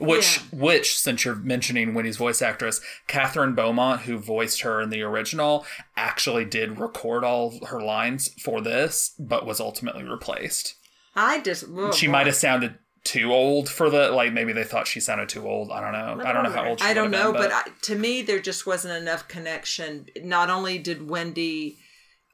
[0.00, 5.02] Which, which, since you're mentioning Wendy's voice actress, Kathryn Beaumont, who voiced her in the
[5.02, 10.76] original, actually did record all her lines for this, but was ultimately replaced.
[11.14, 14.32] I just oh, she might have sounded too old for the like.
[14.32, 15.70] Maybe they thought she sounded too old.
[15.70, 16.24] I don't know.
[16.24, 18.40] I don't know how old she I don't know, been, but I, to me, there
[18.40, 20.06] just wasn't enough connection.
[20.22, 21.78] Not only did Wendy,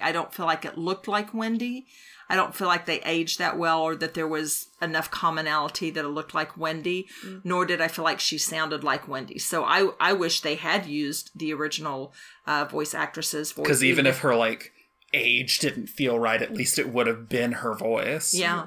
[0.01, 1.87] I don't feel like it looked like Wendy.
[2.29, 6.05] I don't feel like they aged that well, or that there was enough commonality that
[6.05, 7.07] it looked like Wendy.
[7.45, 9.39] Nor did I feel like she sounded like Wendy.
[9.39, 12.13] So I, I wish they had used the original
[12.47, 13.53] uh, voice actresses.
[13.53, 14.73] voice, because even if her like
[15.15, 18.35] age didn't feel right, at least it would have been her voice.
[18.35, 18.63] yeah,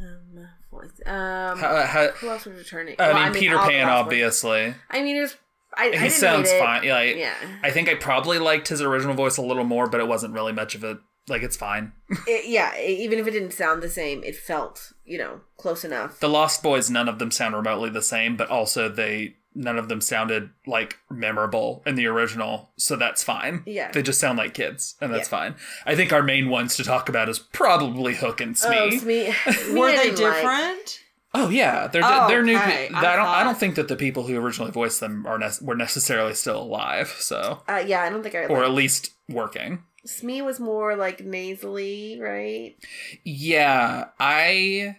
[0.00, 2.96] Um, voice- um, How- how- who else was returning?
[2.98, 4.04] I Well, mean, Peter all the Pan, last one.
[4.06, 4.74] obviously.
[4.90, 5.36] I mean, it was.
[5.76, 6.88] I, I He didn't sounds fine.
[6.88, 7.34] Like, Yeah.
[7.62, 10.52] I think I probably liked his original voice a little more, but it wasn't really
[10.52, 11.42] much of a like.
[11.42, 11.92] It's fine.
[12.26, 12.78] It- yeah.
[12.80, 16.20] Even if it didn't sound the same, it felt you know close enough.
[16.20, 19.88] the Lost Boys, none of them sound remotely the same, but also they none of
[19.88, 23.62] them sounded like memorable in the original, so that's fine.
[23.66, 23.92] Yeah.
[23.92, 25.38] they just sound like kids, and that's Yeah.
[25.38, 25.54] fine.
[25.86, 28.76] I think our main ones to talk about is probably Hook and Smee.
[28.76, 29.32] Oh, Smee.
[29.32, 30.34] Smee were they didn't like.
[30.34, 31.00] different?
[31.36, 32.56] Oh yeah, they're Oh, they're new.
[32.56, 32.88] okay.
[32.90, 33.26] pe- I I, don't.
[33.26, 36.60] I don't think that the people who originally voiced them are nec- were necessarily still
[36.62, 37.08] alive.
[37.18, 38.44] So, Uh, yeah, I don't think I.
[38.46, 39.82] or at least working.
[40.04, 42.76] Smee was more like nasally, right?
[43.24, 44.96] Yeah, I.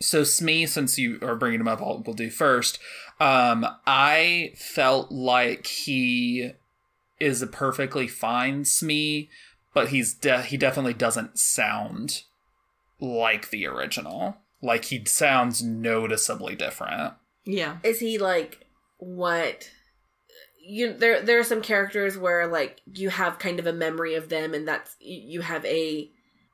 [0.00, 2.78] So Smee, since you are bringing him up, I'll, we'll do first.
[3.20, 6.52] Um, I felt like he
[7.20, 9.30] is a perfectly fine Smee,
[9.72, 12.22] but he's de- he definitely doesn't sound
[12.98, 14.38] like the original.
[14.60, 17.14] Like he sounds noticeably different.
[17.44, 17.78] Yeah.
[17.84, 18.66] Is he like
[18.98, 19.70] what
[20.64, 24.28] you there there are some characters where like you have kind of a memory of
[24.28, 26.10] them and that's you have a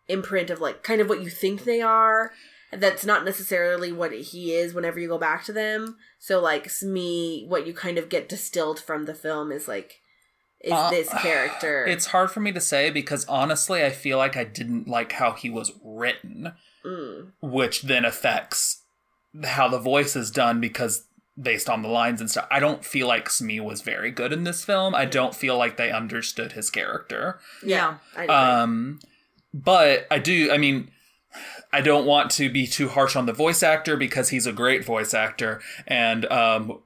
[0.08, 2.32] imprint of like kind of what you think they are.
[2.72, 5.96] That's not necessarily what he is whenever you go back to them.
[6.18, 10.00] So like Smee what you kind of get distilled from the film is like
[10.60, 11.84] is Uh, this character.
[11.88, 15.32] It's hard for me to say because honestly, I feel like I didn't like how
[15.32, 16.52] he was written,
[16.84, 17.32] Mm.
[17.42, 18.82] which then affects
[19.44, 21.04] how the voice is done because
[21.40, 22.48] based on the lines and stuff.
[22.50, 24.94] I don't feel like Smee was very good in this film.
[24.94, 27.38] I don't feel like they understood his character.
[27.62, 27.98] Yeah.
[28.16, 28.34] I agree.
[28.34, 29.00] Um,
[29.54, 30.50] but I do.
[30.50, 30.90] I mean,
[31.72, 34.84] I don't want to be too harsh on the voice actor because he's a great
[34.84, 36.80] voice actor, and um,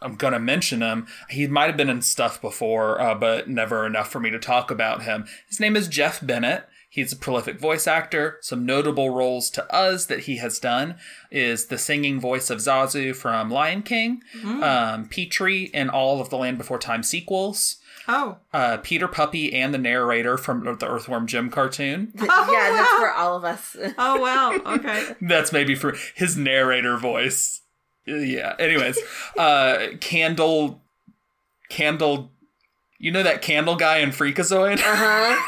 [0.00, 1.06] I'm gonna mention him.
[1.28, 4.70] He might have been in stuff before, uh, but never enough for me to talk
[4.70, 5.26] about him.
[5.48, 6.66] His name is Jeff Bennett.
[6.92, 8.38] He's a prolific voice actor.
[8.40, 10.96] Some notable roles to us that he has done
[11.30, 16.36] is the singing voice of Zazu from Lion King, um, Petrie in all of the
[16.36, 17.76] Land Before Time sequels,
[18.08, 18.38] Oh.
[18.52, 22.12] uh, Peter Puppy and the narrator from the Earthworm Jim cartoon.
[22.20, 24.74] yeah that's for all of us Oh wow.
[24.74, 25.14] Okay.
[25.20, 27.60] That's maybe for his narrator voice.
[28.04, 28.56] Yeah.
[28.58, 28.98] Anyways,
[29.38, 30.82] uh, Candle,
[31.68, 32.32] Candle,
[32.98, 34.78] you know that Candle guy in Freakazoid?
[34.78, 35.40] uh-huh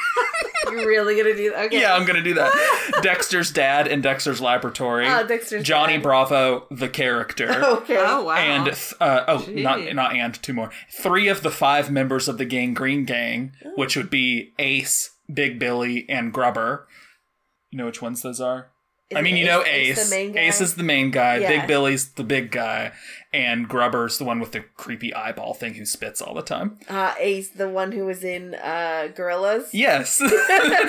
[0.73, 3.01] you're really gonna do that okay yeah, I'm gonna do that.
[3.03, 5.07] Dexter's dad in Dexter's Laboratory.
[5.09, 6.03] oh Dexter's Johnny dad.
[6.03, 7.51] Bravo, the character.
[7.65, 8.35] okay Oh wow.
[8.35, 9.63] And th- uh, oh, Gee.
[9.63, 10.71] not not and two more.
[10.91, 15.59] Three of the five members of the Gang Green Gang, which would be Ace, Big
[15.59, 16.89] Billy, and Grubber.
[17.71, 18.72] You know which ones those are?
[19.13, 20.09] Is I mean, it you know Ace Ace.
[20.11, 20.41] the main guy?
[20.41, 21.37] Ace is the main guy.
[21.39, 21.49] Yeah.
[21.49, 22.93] Big Billy's the big guy,
[23.33, 26.79] and Grubber's the one with the creepy eyeball thing who spits all the time.
[26.89, 30.21] uh ace the one who was in uh Gorillaz Yes,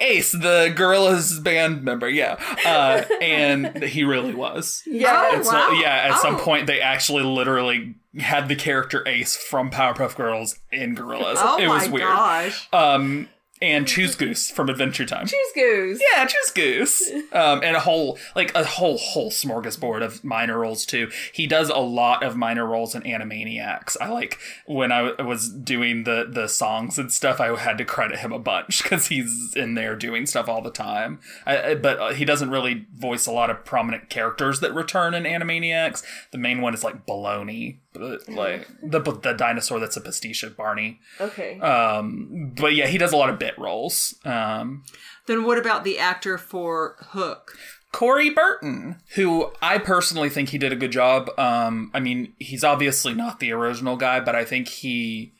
[0.00, 2.08] Ace, the Gorillaz band member.
[2.08, 2.36] Yeah,
[2.66, 4.82] uh, and he really was.
[4.86, 5.70] yeah Oh, It's wow.
[5.70, 6.38] not- yeah, at some Oh.
[6.38, 11.36] point they actually literally had the character Ace from Powerpuff Girls in Gorillaz.
[11.38, 12.08] oh it was my weird.
[12.08, 12.68] gosh.
[12.72, 13.28] Um,
[13.62, 15.26] and Choose Goose from Adventure Time.
[15.26, 17.10] choose goose Yeah, Choose Goose.
[17.34, 21.10] Um, and a whole like a whole whole smorgasbord of minor roles too.
[21.32, 23.96] He does a lot of minor roles in Animaniacs.
[24.00, 27.40] I like when I w- was doing the the songs and stuff.
[27.40, 30.70] I had to credit him a bunch because he's in there doing stuff all the
[30.70, 31.18] time.
[31.44, 35.12] I, I- but uh, he doesn't really voice a lot of prominent characters that return
[35.14, 36.04] in Animaniacs.
[36.30, 40.56] The main one is like Baloney, but, like the the dinosaur that's a pastiche of
[40.56, 40.98] Barney.
[41.20, 44.14] okay Um, but yeah, he does a lot of bit roles.
[44.24, 44.84] Um,
[45.26, 47.56] Then what about the actor for Hook?
[47.92, 51.30] Corey Burton, who I personally think he did a good job.
[51.38, 55.32] Um, I mean, he's obviously not the original guy, but I think he,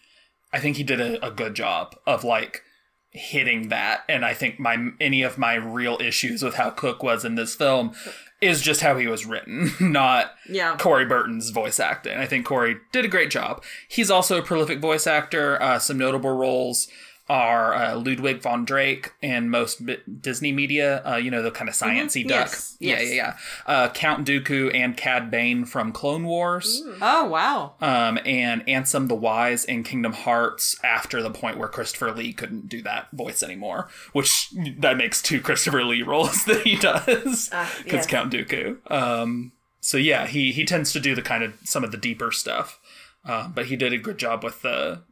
[0.52, 2.62] I think he did a, a good job of like
[3.10, 4.02] hitting that.
[4.08, 7.56] And I think my any of my real issues with how Hook was in this
[7.56, 7.92] film
[8.40, 10.76] is just how he was written, not Yeah.
[10.76, 12.16] Corey Burton's voice acting.
[12.18, 13.62] I think Corey did a great job.
[13.88, 15.60] He's also a prolific voice actor.
[15.62, 16.88] Uh, some notable roles
[17.28, 21.02] are uh, Ludwig von Drake and most bi- Disney media.
[21.04, 22.48] Uh, you know the kind of sciencey duck.
[22.50, 23.08] Yes, Yeah, yes.
[23.08, 23.36] yeah, yeah.
[23.66, 26.82] Uh, Count Dooku and Cad Bane from Clone Wars.
[27.00, 27.74] Oh wow.
[27.80, 32.68] Um, and Ansem the Wise in Kingdom Hearts after the point where Christopher Lee couldn't
[32.68, 37.50] do that voice anymore, which that makes two Christopher Lee roles that he does because
[37.86, 38.06] yes.
[38.06, 38.78] Count Dooku.
[38.90, 42.30] Um, so yeah, he he tends to do the kind of some of the deeper
[42.30, 42.78] stuff,
[43.24, 45.02] uh, but he did a good job with the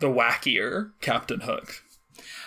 [0.00, 1.82] the wackier Captain Hook.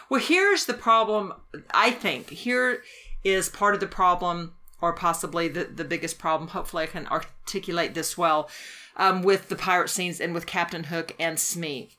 [0.10, 1.34] Well, here's the problem.
[1.74, 2.84] I think here
[3.24, 6.50] is part of the problem, or possibly the, the biggest problem.
[6.50, 8.50] Hopefully, I can articulate this well
[8.98, 11.92] um, with the pirate scenes and with Captain Hook and Smee.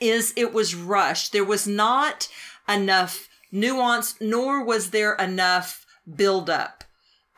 [0.00, 1.32] Is it was rushed.
[1.32, 2.28] There was not
[2.68, 5.84] enough nuance, nor was there enough
[6.16, 6.84] build up.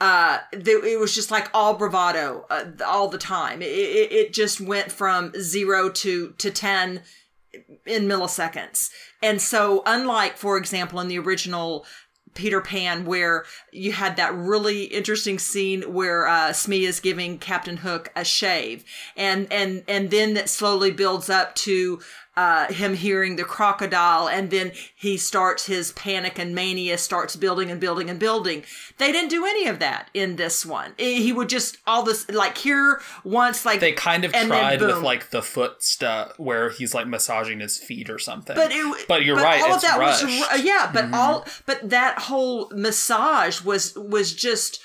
[0.00, 3.62] Uh, it was just like all bravado uh, all the time.
[3.62, 7.02] It, it, it just went from zero to to ten
[7.86, 8.90] in milliseconds.
[9.22, 11.86] And so, unlike, for example, in the original
[12.34, 17.78] Peter Pan, where you had that really interesting scene where uh, Smee is giving Captain
[17.78, 18.84] Hook a shave,
[19.16, 22.00] and and and then that slowly builds up to
[22.36, 27.70] uh, him hearing the crocodile, and then he starts his panic and mania, starts building
[27.70, 28.64] and building and building.
[28.98, 30.94] They didn't do any of that in this one.
[30.98, 34.98] Eh, He would just all this like here once like They kind of tried with
[35.02, 38.56] like the foot stuff where he's like massaging his feet or something.
[38.56, 40.40] But it, But you're right, All of that was rushed.
[40.40, 40.66] Mm-hmm.
[40.66, 40.90] yeah.
[40.92, 44.80] But all but that whole massage was was just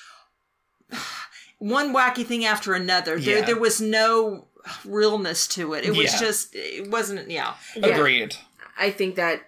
[1.60, 3.20] one wacky thing after another.
[3.20, 3.46] There Yeah.
[3.46, 4.48] there was no
[4.86, 5.86] realness to it.
[5.86, 6.20] It was Yeah.
[6.20, 7.56] just it wasn't yeah.
[7.76, 7.88] Yeah.
[7.88, 8.36] Agreed.
[8.78, 9.42] I think that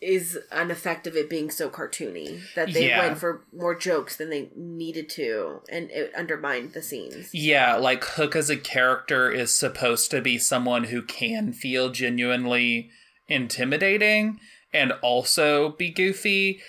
[0.00, 3.06] is an effect of it being so cartoony that they Yeah.
[3.06, 7.28] went for more jokes than they needed to, and it undermined the scenes.
[7.34, 12.90] Yeah, like Hook as a character is supposed to be someone who can feel genuinely
[13.28, 14.40] intimidating
[14.72, 16.62] and also be goofy,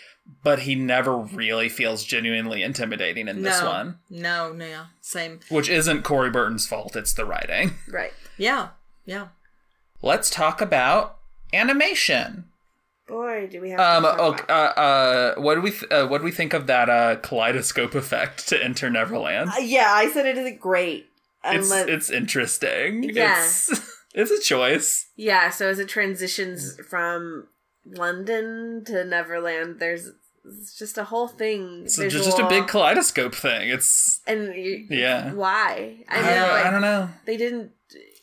[0.43, 3.99] but he never really feels genuinely intimidating in this no, one.
[4.09, 4.85] no, no, yeah.
[5.01, 5.39] same.
[5.49, 7.75] Which isn't Corey Burton's fault, it's the writing.
[7.91, 8.13] Right.
[8.37, 8.69] Yeah,
[9.05, 9.27] yeah.
[10.01, 11.17] Let's talk about
[11.53, 12.45] animation.
[13.07, 13.79] Boy, do we have.
[13.79, 16.31] Um, to talk okay, about- uh, uh, what do we th- uh, what do we
[16.31, 19.49] think of that uh, kaleidoscope effect to Enter Neverland?
[19.49, 21.07] Uh, yeah, I said it isn't great.
[21.43, 23.03] It's Unless, it's interesting.
[23.03, 23.43] Yeah.
[23.43, 23.69] It's
[24.15, 25.07] it's a choice.
[25.15, 27.47] yeah, so as it transitions from
[27.85, 30.11] London to Neverland, there's
[30.45, 31.83] it's just a whole thing.
[31.85, 33.69] It's just, just a big kaleidoscope thing.
[33.69, 35.33] It's and you, yeah.
[35.33, 36.03] why?
[36.09, 37.09] I I, mean, like, I don't know.
[37.25, 37.71] they didn't.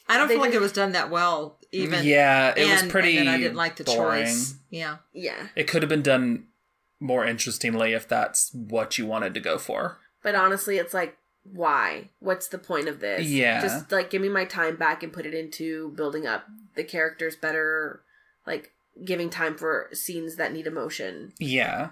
[0.08, 1.58] I don't They feel like it was done that well.
[1.70, 3.18] Even yeah, it was pretty.
[3.18, 4.24] And I didn't like the boring.
[4.24, 4.54] choice.
[4.70, 4.96] Yeah.
[5.12, 6.46] Yeah, It could have been done
[6.98, 9.98] more interestingly if that's what you wanted to go for.
[10.22, 12.08] but honestly, it's like, why?
[12.20, 13.26] What's the point of this?
[13.28, 13.60] Yeah.
[13.60, 17.36] just like give me my time back and put it into building up the characters
[17.36, 18.02] better,
[18.46, 18.72] like
[19.04, 21.32] giving time for scenes that need emotion.
[21.38, 21.90] Yeah.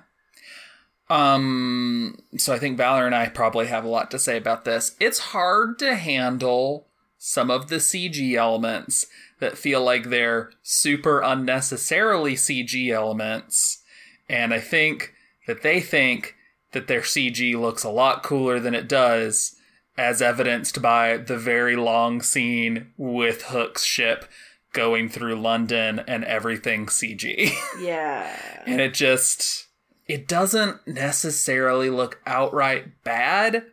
[1.08, 4.96] Um so I think Valor and I probably have a lot to say about this.
[5.00, 6.86] It's hard to handle
[7.18, 9.06] some of the CG elements
[9.38, 13.82] that feel like they're super unnecessarily CG elements.
[14.28, 15.12] And I think
[15.46, 16.34] that they think
[16.72, 19.56] that their CG looks a lot cooler than it does,
[19.96, 24.26] as evidenced by the very long scene with Hook's ship
[24.72, 27.52] going through London and everything CG.
[27.80, 28.38] Yeah.
[28.66, 29.65] and it just
[30.08, 33.64] it doesn't necessarily look outright bad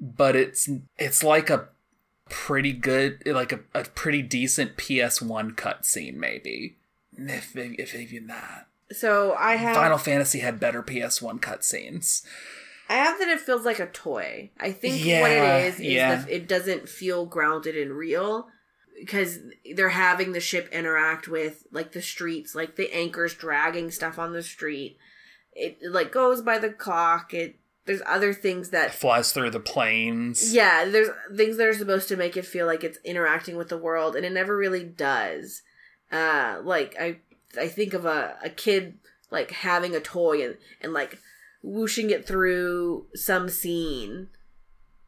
[0.00, 0.68] but it's
[0.98, 1.68] it's like a
[2.28, 6.76] pretty good like a, a pretty decent ps1 cutscene maybe
[7.16, 12.22] if, if even that So I have final fantasy had better ps1 cutscenes
[12.88, 14.50] I have that it feels like a toy.
[14.60, 16.16] I think what it is is yeah.
[16.16, 18.46] that it doesn't feel grounded and real
[18.98, 19.38] because
[19.74, 24.32] they're having the ship interact with like the streets, like the anchors dragging stuff on
[24.32, 24.98] the street.
[25.56, 27.32] It, it, like goes by the clock.
[27.32, 30.52] It there's other things that flies through the planes.
[30.52, 33.78] yeah, there's things that are supposed to make it feel like it's interacting with the
[33.78, 35.62] world, and it never really does.
[36.12, 37.18] Uh, like I,
[37.60, 38.98] I think of a, a kid
[39.30, 41.18] like having a toy and and like
[41.62, 44.28] whooshing it through some scene.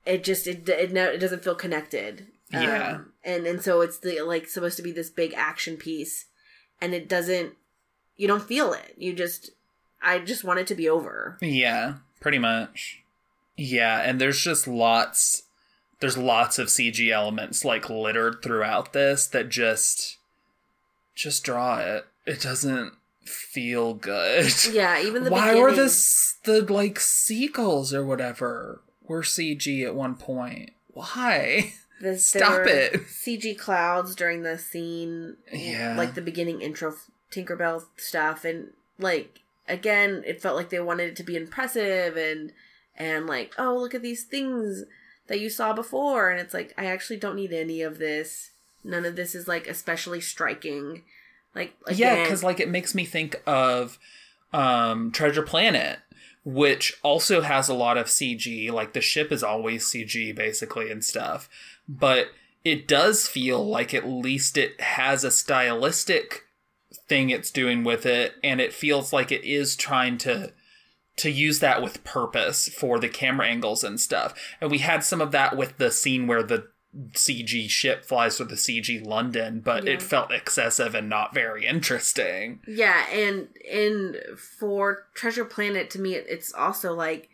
[0.06, 2.28] It just it it, ne- it doesn't feel connected.
[2.54, 2.98] Um, Yeah.
[3.24, 6.26] and and so it's the like supposed to be this big action piece,
[6.80, 7.54] and it doesn't.
[8.16, 8.94] You don't feel it.
[8.96, 9.50] You just.
[10.02, 11.36] I just want it to be over.
[11.40, 13.02] Yeah, pretty much.
[13.56, 15.42] Yeah, and there's just lots
[16.00, 20.18] there's lots of CG elements like littered throughout this that just
[21.14, 22.06] just draw it.
[22.26, 22.92] It doesn't
[23.24, 24.52] feel good.
[24.72, 30.14] Yeah, even the Why were this the like seagulls or whatever were CG at one
[30.14, 30.70] point?
[30.88, 31.72] Why?
[32.00, 32.92] The, Stop it.
[33.08, 35.96] CG clouds during the scene, Yeah.
[35.98, 36.94] like the beginning intro
[37.32, 38.68] Tinkerbell stuff, and
[39.00, 42.52] like again, it felt like they wanted it to be impressive and
[42.96, 44.84] and like, oh, look at these things
[45.28, 48.50] that you saw before, and it's like I actually don't need any of this.
[48.84, 51.02] None of this is like especially striking.
[51.54, 53.98] Like Yeah, because like it makes me think of
[54.52, 55.98] um Treasure Planet,
[56.44, 58.70] which also has a lot of CG.
[58.72, 61.48] Like the ship is always CG basically and stuff,
[61.88, 62.28] but
[62.64, 66.47] it does feel like at least it has a stylistic
[67.08, 70.52] thing it's doing with it, and it feels like it is trying to
[71.16, 74.34] to use that with purpose for the camera angles and stuff.
[74.60, 76.68] And we had some of that with the scene where the
[77.14, 79.94] CG ship flies through the CG London, but Yeah.
[79.94, 82.60] it felt excessive and not very interesting.
[82.68, 84.16] Yeah, and and
[84.58, 87.28] for Treasure Planet to me it- it's also like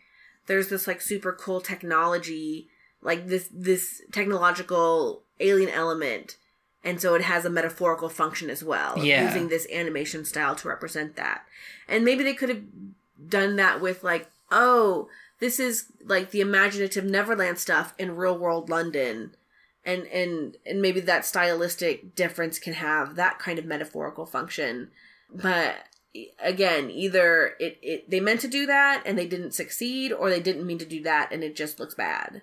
[0.46, 2.68] there's this like super cool technology,
[3.02, 6.36] like this this technological alien element.
[6.84, 9.24] And so it has a metaphorical function as well, Yeah.
[9.26, 11.44] using this animation style to represent that.
[11.88, 12.62] And maybe they could have
[13.28, 15.08] done that with like, oh,
[15.40, 19.34] this is like the imaginative Neverland stuff in real world London.
[19.86, 24.90] and and and maybe that stylistic difference can have that kind of metaphorical function
[25.30, 25.74] but
[26.42, 30.40] again either it, it they meant to do that and they didn't succeed or they
[30.40, 32.40] didn't mean to do that and it just looks bad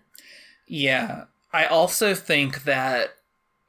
[0.67, 1.23] Yeah.
[1.53, 3.15] I also think that,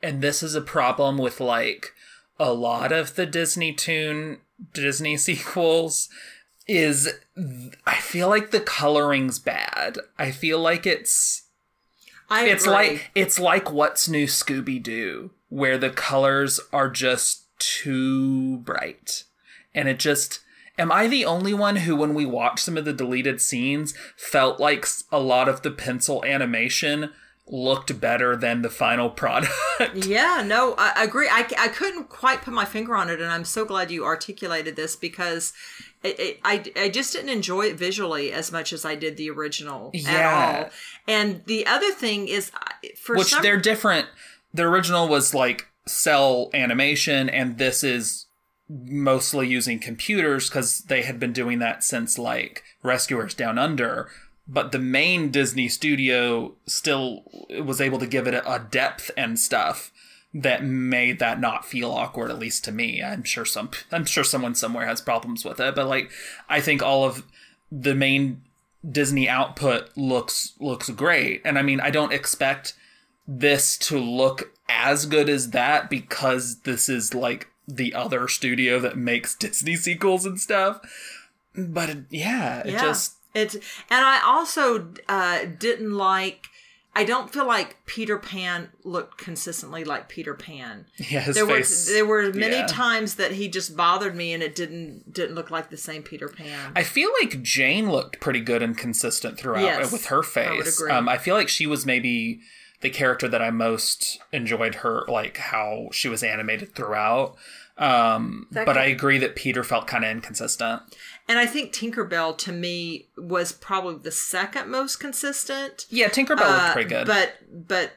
[0.02, 1.92] and this is a problem with like
[2.38, 4.38] a lot of the Disney Toon
[4.74, 6.08] Disney sequels,
[6.66, 7.08] is
[7.86, 9.98] I feel like the coloring's bad.
[10.18, 11.44] I feel like it's
[12.28, 12.74] I it's agree.
[12.74, 19.24] like it's like what's new Scooby Doo, where the colors are just too bright,
[19.74, 20.40] and it just.
[20.78, 24.58] Am I the only one who, when we watched some of the deleted scenes, felt
[24.58, 27.10] like a lot of the pencil animation
[27.48, 29.52] looked better than the final product?
[29.94, 31.28] Yeah, no, I agree.
[31.28, 34.76] I, I couldn't quite put my finger on it, and I'm so glad you articulated
[34.76, 35.52] this because
[36.04, 39.30] it, it, I, I just didn't enjoy it visually as much as I did the
[39.30, 40.10] original Yeah.
[40.10, 40.70] at all.
[41.08, 42.52] And the other thing is,
[43.00, 44.06] for Which some they're different.
[44.54, 48.26] The original was like cel animation, and this is
[48.68, 54.08] mostly using computers because they had been doing that since like Rescuers Down Under.
[54.48, 57.22] But the main Disney studio still
[57.64, 59.92] was able to give it a, depth and stuff
[60.34, 63.02] that made that not feel awkward, at least to me.
[63.02, 66.10] I'm sure some, I'm sure someone somewhere has problems with it, but like,
[66.48, 67.24] I think all of
[67.70, 68.42] the main
[68.88, 72.74] Disney output looks looks great, and I mean, I don't expect
[73.28, 78.96] this to look as good as that because this is like the other studio that
[78.96, 80.80] makes Disney sequels and stuff.
[81.54, 83.62] But it, yeah, it yeah, just it's and
[84.04, 86.46] I also uh, didn't like.
[86.94, 90.84] I don't feel like Peter Pan looked consistently like Peter Pan.
[90.98, 91.86] yeah, his there face.
[91.88, 92.66] were there were many yeah.
[92.66, 96.28] times that he just bothered me, and it didn't didn't look like the same Peter
[96.28, 96.72] Pan.
[96.76, 100.64] I feel like Jane looked pretty good and consistent throughout Yes, with her I would
[100.64, 100.78] face.
[100.78, 100.90] agree.
[100.92, 102.40] Um, I feel like she was maybe
[102.82, 107.36] the character that I most enjoyed her, like how she was animated throughout.
[107.78, 110.82] Um, but could- I agree that Peter felt kind of inconsistent.
[111.28, 115.86] And I think Tinkerbell to me was probably the second most consistent.
[115.88, 117.06] Yeah, Tinkerbell Uh, looked pretty good.
[117.06, 117.34] But
[117.68, 117.92] but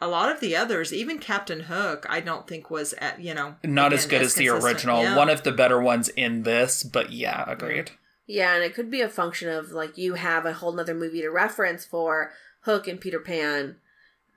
[0.00, 3.56] a lot of the others, even Captain Hook, I don't think was at you know
[3.62, 4.74] Not as again, good as, the consistent.
[4.74, 5.02] original.
[5.02, 5.16] Yeah.
[5.16, 7.92] One of the better ones in this, but yeah, agreed.
[8.26, 11.20] Yeah, and it could be a function of like you have a whole nother movie
[11.22, 13.76] to reference for Hook and Peter Pan.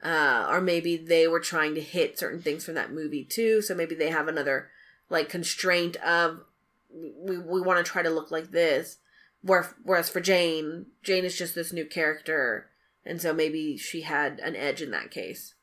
[0.04, 3.74] Uh, or maybe they were trying to hit certain things from that movie too, so
[3.74, 4.70] maybe they have another
[5.10, 6.42] like constraint of
[6.96, 8.98] we we want to try to look like this.
[9.44, 12.68] Whereas for Jane, Jane is just this new character,
[13.06, 15.54] and so maybe she had an edge in that case.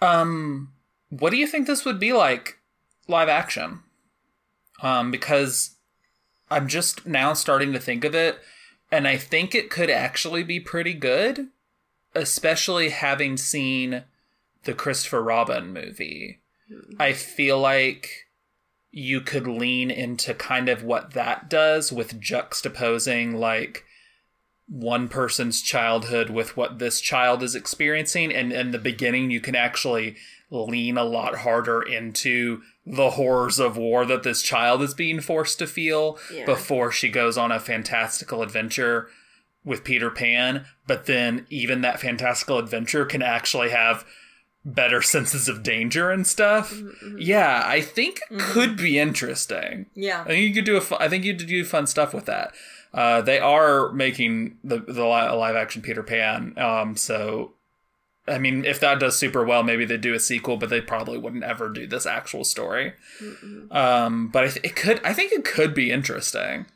[0.00, 0.72] Um,
[1.10, 2.58] what do you think this would be like
[3.08, 3.80] live action?
[4.80, 5.76] Um, because
[6.50, 8.38] I'm just now starting to think of it,
[8.90, 11.48] and I think it could actually be pretty good,
[12.14, 14.04] especially having seen
[14.64, 16.40] the Christopher Robin movie.
[16.98, 18.27] I feel like
[18.90, 23.84] you could lean into kind of what that does with juxtaposing like
[24.68, 29.54] one person's childhood with what this child is experiencing and in the beginning you can
[29.54, 30.14] actually
[30.50, 35.58] lean a lot harder into the horrors of war that this child is being forced
[35.58, 36.44] to feel Yeah.
[36.46, 39.08] before she goes on a fantastical adventure
[39.64, 44.04] with Peter Pan but then even that fantastical adventure can actually have
[44.74, 46.74] better senses of danger and stuff
[47.16, 50.22] yeah i think it could be interesting yeah.
[50.22, 50.80] I think you could do a.
[50.80, 52.52] fu- I think you could do fun stuff with that.
[52.92, 56.54] Uh, they are making the the li- live action Peter Pan.
[56.56, 57.52] Um, so,
[58.26, 61.18] I mean, if that does super well, maybe they do a sequel, but they probably
[61.18, 62.92] wouldn't ever do this actual story.
[63.70, 65.00] Um, but I th- it could.
[65.04, 66.66] I think it could be interesting.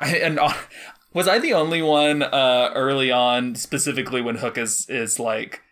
[0.00, 0.38] I and
[1.12, 5.62] was I the only one uh, early on, specifically when Hook is is like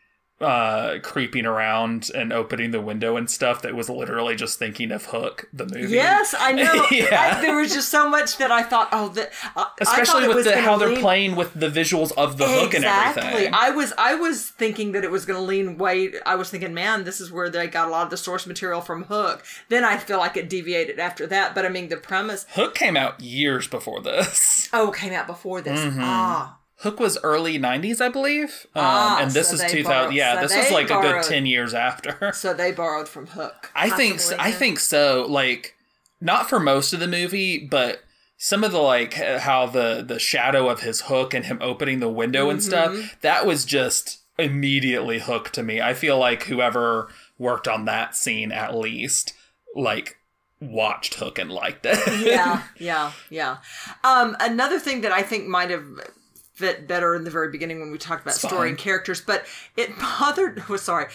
[0.42, 5.06] uh creeping around and opening the window and stuff that was literally just thinking of
[5.06, 6.86] Hook the movie Yes, I know.
[6.90, 7.36] Yeah.
[7.38, 9.32] I- there was just so much that I thought, oh, that
[9.80, 13.22] especially with the, how they're playing with the visuals of the hook and exactly.
[13.22, 13.54] everything.
[13.54, 16.12] I was I was thinking that it was going to lean way.
[16.26, 18.80] I was thinking, man, this is where they got a lot of the source material
[18.80, 19.44] from Hook.
[19.68, 21.54] Then I feel like it deviated after that.
[21.54, 22.46] But I mean, the premise.
[22.50, 24.68] Hook came out years before this.
[24.72, 25.80] Oh, came out before this.
[25.80, 26.00] Mm-hmm.
[26.02, 29.84] Ah, Hook was early '90s, I believe, um, Ah, and this so is 2000.
[29.84, 32.32] borrowed- yeah, so this was they like a good ten years after.
[32.34, 33.70] so they borrowed from Hook.
[33.74, 35.26] I think so, I think so.
[35.28, 35.74] Like
[36.20, 38.02] not for most of the movie, but
[38.36, 42.08] some of the like how the the shadow of his hook and him opening the
[42.08, 42.68] window and Mm-hmm.
[43.00, 45.80] stuff that was just immediately hooked to me.
[45.80, 47.08] I feel like whoever
[47.38, 49.34] worked on that scene at least
[49.76, 50.16] like
[50.60, 51.98] watched Hook and liked it.
[52.24, 53.56] yeah, yeah, yeah.
[54.04, 55.84] Um, another thing that I think might have
[56.62, 58.68] fit better in the very beginning when we talked about It's story fine.
[58.70, 59.44] and characters, but
[59.76, 60.68] it bothered.
[60.68, 61.06] Was sorry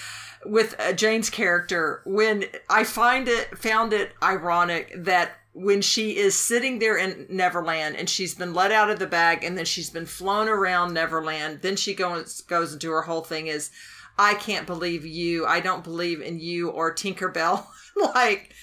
[0.46, 6.36] with uh, Jane's character when I find it found it ironic that when she is
[6.36, 9.90] sitting there in Neverland and she's been let out of the bag and then she's
[9.90, 13.72] been flown around Neverland, then she goes goes into her whole thing is,
[14.20, 15.46] I can't believe you.
[15.46, 17.66] I don't believe in you or Tinkerbell.
[17.96, 18.54] like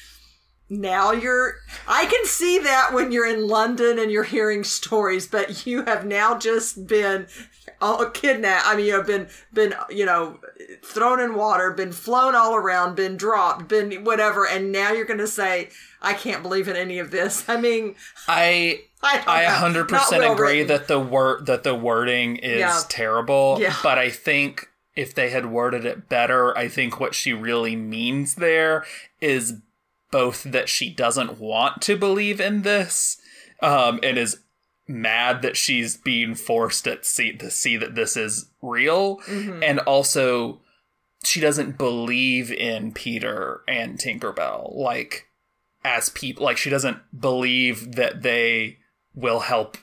[0.71, 1.57] now you're
[1.87, 6.05] I can see that when you're in London and you're hearing stories, but you have
[6.07, 7.27] now just been
[7.81, 8.67] oh, all kidnapped.
[8.67, 10.39] I mean, you have been been you know
[10.83, 15.19] thrown in water, been flown all around, been dropped, been whatever, and now you're going
[15.19, 15.69] to say
[16.01, 17.49] I can't believe in any of this.
[17.49, 17.95] I mean,
[18.27, 20.69] I I I hundred percent well agree written.
[20.69, 22.81] that the word that the wording is Yeah.
[22.89, 23.59] terrible.
[23.61, 23.77] Yeah.
[23.83, 28.37] But I think if they had worded it better, I think what she really means
[28.37, 28.85] there
[29.21, 29.55] is
[30.15, 33.19] both that she doesn't want to believe in this,
[33.61, 34.39] um, and is
[34.87, 39.62] mad that she's being forced at see to see that this is real, Mm-hmm.
[39.62, 40.61] and also
[41.25, 45.27] she doesn't believe in Peter and Tinkerbell like
[45.85, 48.79] as people like she doesn't believe that they
[49.15, 49.79] will help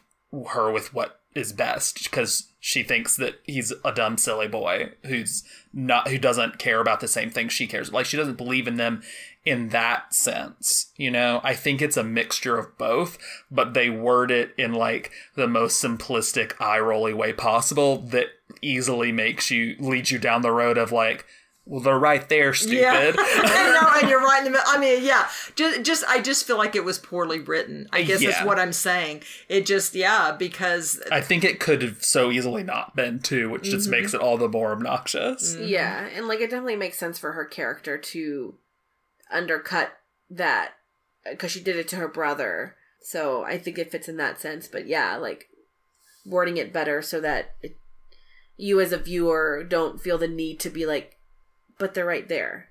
[0.52, 5.44] her with what is best because she thinks that he's a dumb silly boy who's
[5.74, 8.76] not who doesn't care about the same thing she cares like she doesn't believe in
[8.78, 9.02] them
[9.44, 13.18] in that sense you know i think it's a mixture of both
[13.50, 18.28] but they word it in like the most simplistic eye rolly way possible that
[18.62, 21.26] easily makes you leads you down the road of like
[21.66, 24.66] well they're right there stupid Yeah, I and you're right in the middle.
[24.68, 27.88] I mean, yeah, just, just, I just feel like it was poorly written.
[27.94, 29.22] I guess that's what I'm saying.
[29.48, 33.64] It just, yeah, because I think it could have so easily not been too, which
[33.64, 33.92] just Mm-hmm.
[34.02, 35.56] makes it all the more obnoxious.
[35.56, 38.56] Yeah, and like it definitely makes sense for her character to
[39.32, 39.94] undercut
[40.30, 40.74] that
[41.30, 42.76] because she did it to her brother.
[43.02, 44.68] So I think it fits in that sense.
[44.68, 45.50] But yeah, like
[46.26, 47.76] wording it better so that it,
[48.58, 51.18] you as a viewer don't feel the need to be like,
[51.78, 52.68] but they're right there.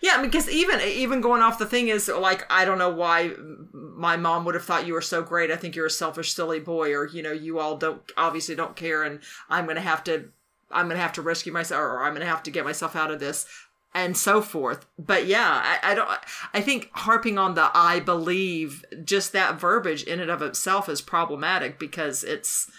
[0.00, 3.32] Yeah, because even even going off the thing is like I don't know why
[3.72, 5.50] my mom would have thought you were so great.
[5.50, 8.74] I think you're a selfish, silly boy, or you know, you all don't obviously don't
[8.74, 10.30] care, and I'm gonna have to
[10.72, 13.20] I'm gonna have to rescue myself, or I'm gonna have to get myself out of
[13.20, 13.46] this,
[13.94, 14.86] and so forth.
[14.98, 16.08] But yeah, I, I don't.
[16.54, 21.00] I think harping on the I believe just that verbiage in and of itself is
[21.00, 22.70] problematic because it's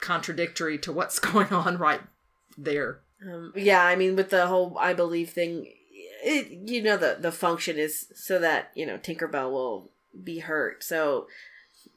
[0.00, 2.00] contradictory to what's going on right
[2.58, 3.00] there.
[3.22, 5.66] Um, yeah, I mean, with the whole I believe thing,
[6.22, 9.90] it you know the the function is so that you know Tinkerbell will
[10.22, 10.82] be hurt.
[10.84, 11.26] So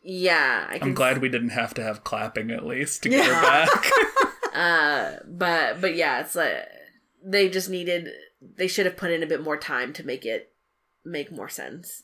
[0.03, 3.35] yeah, I I'm glad we didn't have to have clapping at least to get Yeah.
[3.35, 3.91] her back.
[4.53, 6.65] Uh, but but yeah, it's like
[7.23, 8.09] they just needed
[8.41, 10.53] they should have put in a bit more time to make it
[11.03, 12.03] make more sense,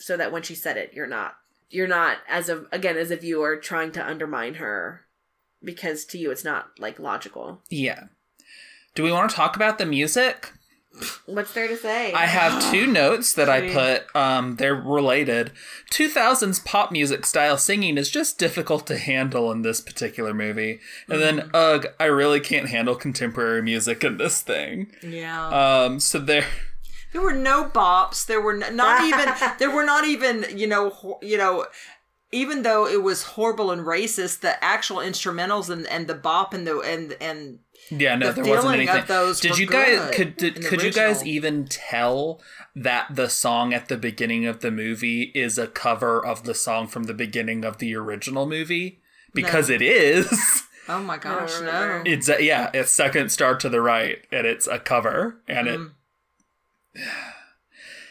[0.00, 1.36] so that when she said it, you're not
[1.70, 5.02] you're not as a again as a viewer trying to undermine her
[5.62, 7.62] because to you it's not like logical.
[7.68, 8.04] yeah.
[8.94, 10.52] Do we want to talk about the music?
[11.26, 12.12] What's there to say?
[12.12, 14.16] I have two notes that I put.
[14.16, 15.52] Um, they're related.
[15.90, 20.80] 2000s pop music style singing is just difficult to handle in this particular movie.
[21.08, 24.88] And then, ugh, I really can't handle contemporary music in this thing.
[25.02, 25.48] Yeah.
[25.48, 26.46] Um, so there.
[27.12, 28.26] There were no bops.
[28.26, 29.32] There were n- not even.
[29.58, 30.44] there were not even.
[30.54, 30.90] You know.
[30.90, 31.66] ho- You know.
[32.36, 36.66] Even though it was horrible and racist, the actual instrumentals and, and the bop and
[36.66, 37.60] the and and
[37.90, 40.68] Yeah, no, The there wasn't feeling of those did you guys could did, in the
[40.68, 42.40] could you guys even tell
[42.74, 46.86] that the song at the beginning of the movie is a cover of the song
[46.88, 49.00] from the beginning of the original movie?
[49.32, 50.62] Because it is.
[50.88, 52.02] oh my gosh, no.
[52.04, 55.80] It's a, yeah, it's second star to the right, and it's a cover, and it.
[55.80, 55.90] Mm.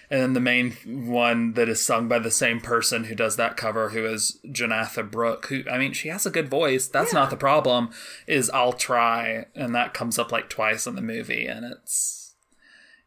[0.09, 0.71] And then the main
[1.07, 5.09] one that is sung by the same person who does that cover, who is Jonatha
[5.09, 6.87] Brooke, who I mean, she has a good voice.
[6.87, 7.89] That's not the problem.
[8.27, 12.25] Is I'll try, and that comes up like twice in the movie, and it's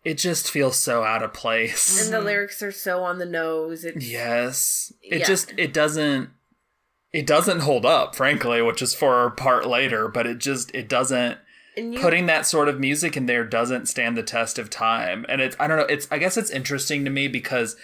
[0.05, 2.03] it just feels so out of place.
[2.03, 2.27] and the mm-hmm.
[2.27, 3.85] lyrics are so on the nose.
[3.85, 4.93] It's, Yes.
[5.03, 5.27] It Yeah.
[5.27, 6.31] just it doesn't
[7.13, 10.89] it doesn't hold up, frankly, which is for our part later, but it just it
[10.89, 11.39] doesn't and
[11.79, 15.25] you, putting that sort of music in there doesn't stand the test of time.
[15.29, 17.77] And it's I don't know, it's I guess it's interesting to me because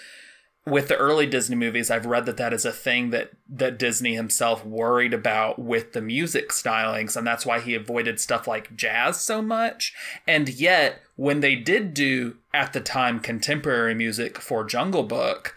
[0.66, 4.14] with the early Disney movies, I've read that that is a thing that that Disney
[4.14, 9.20] himself worried about with the music stylings, and that's why he avoided stuff like jazz
[9.20, 9.92] so much.
[10.26, 15.55] And yet, when they did do at the time contemporary music for Jungle Book,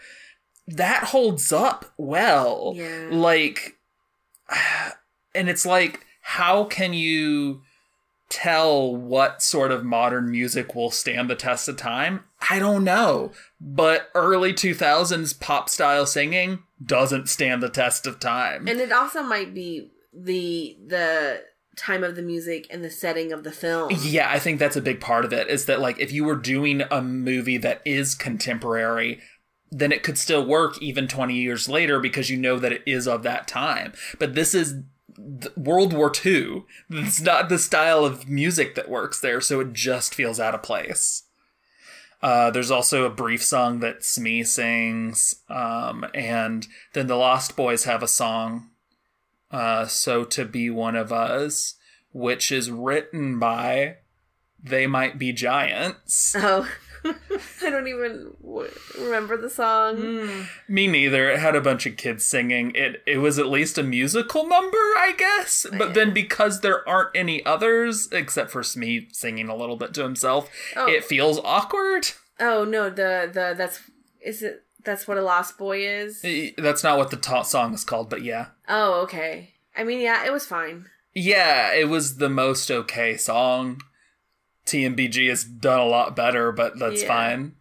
[0.66, 2.72] that holds up well.
[2.76, 3.08] Yeah.
[3.10, 3.78] Like,
[5.34, 7.62] and it's like, how can you
[8.28, 12.24] tell what sort of modern music will stand the test of time?
[12.50, 13.32] I don't know.
[13.60, 18.68] But early 2000s pop style singing doesn't stand the test of time.
[18.68, 21.42] and it also might be the the
[21.76, 23.90] time of the music and the setting of the film.
[24.02, 26.36] Yeah, I think that's a big part of it is that like if you were
[26.36, 29.20] doing a movie that is contemporary,
[29.70, 33.06] then it could still work even 20 years later because you know that it is
[33.06, 33.92] of that time.
[34.18, 34.76] But this is
[35.56, 36.64] World War II.
[36.90, 40.62] It's not the style of music that works there, so it just feels out of
[40.62, 41.24] place.
[42.22, 47.84] Uh, there's also a brief song that Smee sings, um, and then the Lost Boys
[47.84, 48.70] have a song,
[49.52, 51.74] uh, "So to Be One of Us,"
[52.12, 53.98] which is written by
[54.60, 56.34] They Might Be Giants.
[56.36, 56.68] Oh,
[57.62, 59.96] I don't even w- remember the song.
[59.96, 60.46] Mm.
[60.68, 61.30] Me neither.
[61.30, 62.72] It had a bunch of kids singing.
[62.74, 65.66] It it was at least a musical number, I guess.
[65.76, 70.02] But then because there aren't any others except for Smee singing a little bit to
[70.02, 70.86] himself, Oh.
[70.86, 72.08] it feels awkward.
[72.40, 73.80] Oh no, the the that's
[74.20, 76.24] is it that's what a lost boy is.
[76.56, 78.46] That's not what the ta- song is called, but yeah.
[78.68, 79.54] Oh, okay.
[79.76, 80.86] I mean, yeah, it was fine.
[81.14, 83.80] Yeah, it was the most okay song.
[84.68, 87.08] TMBG has done a lot better, but that's Yeah.
[87.08, 87.52] fine.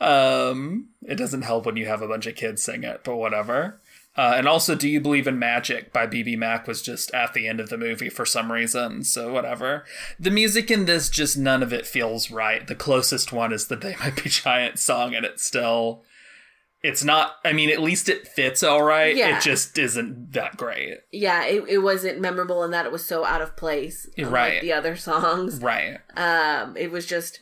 [0.00, 3.80] Um, it doesn't help when you have a bunch of kids sing it, but whatever.
[4.16, 7.60] Uh, and also, Do You Believe in Magic by BBMak was just at the end
[7.60, 9.84] of the movie for some reason, so whatever.
[10.18, 12.66] The music in this, just none of it feels right.
[12.66, 16.02] The closest one is the They Might Be Giant song, and it's still.
[16.82, 17.36] It's not.
[17.44, 19.14] I mean, at least it fits all right.
[19.14, 19.36] Yeah.
[19.36, 20.98] It just isn't that great.
[21.12, 24.08] Yeah, it, it wasn't memorable in that it was so out of place.
[24.16, 24.60] unlike Right.
[24.62, 25.60] the other songs.
[25.62, 25.98] Right.
[26.16, 27.40] Um, it was just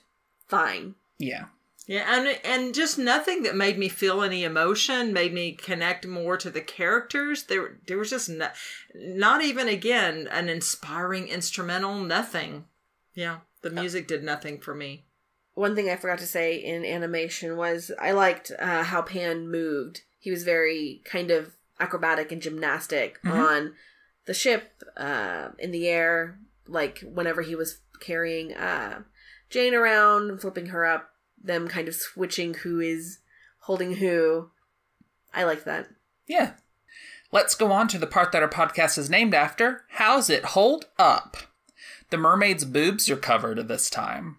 [0.48, 0.96] fine.
[1.18, 1.46] Yeah.
[1.86, 6.36] Yeah, and and just nothing that made me feel any emotion, made me connect more
[6.36, 7.44] to the characters.
[7.44, 8.50] There, there was just no,
[8.94, 11.94] not even again an inspiring instrumental.
[12.00, 12.66] Nothing.
[13.14, 15.06] Yeah, the music did nothing for me.
[15.58, 20.02] One thing I forgot to say in animation was I liked uh, how Pan moved.
[20.20, 23.74] He was very kind of acrobatic and gymnastic on
[24.26, 26.38] the ship, uh, in the air,
[26.68, 29.02] like whenever he was carrying uh,
[29.50, 31.10] Jane around, flipping her up,
[31.42, 33.18] them kind of switching who is
[33.62, 34.50] holding who.
[35.34, 35.88] I like that.
[36.28, 36.52] Yeah.
[37.32, 39.82] Let's go on to the part that our podcast is named after.
[39.88, 41.36] How's it hold up?
[42.10, 44.36] The mermaid's boobs are covered this time.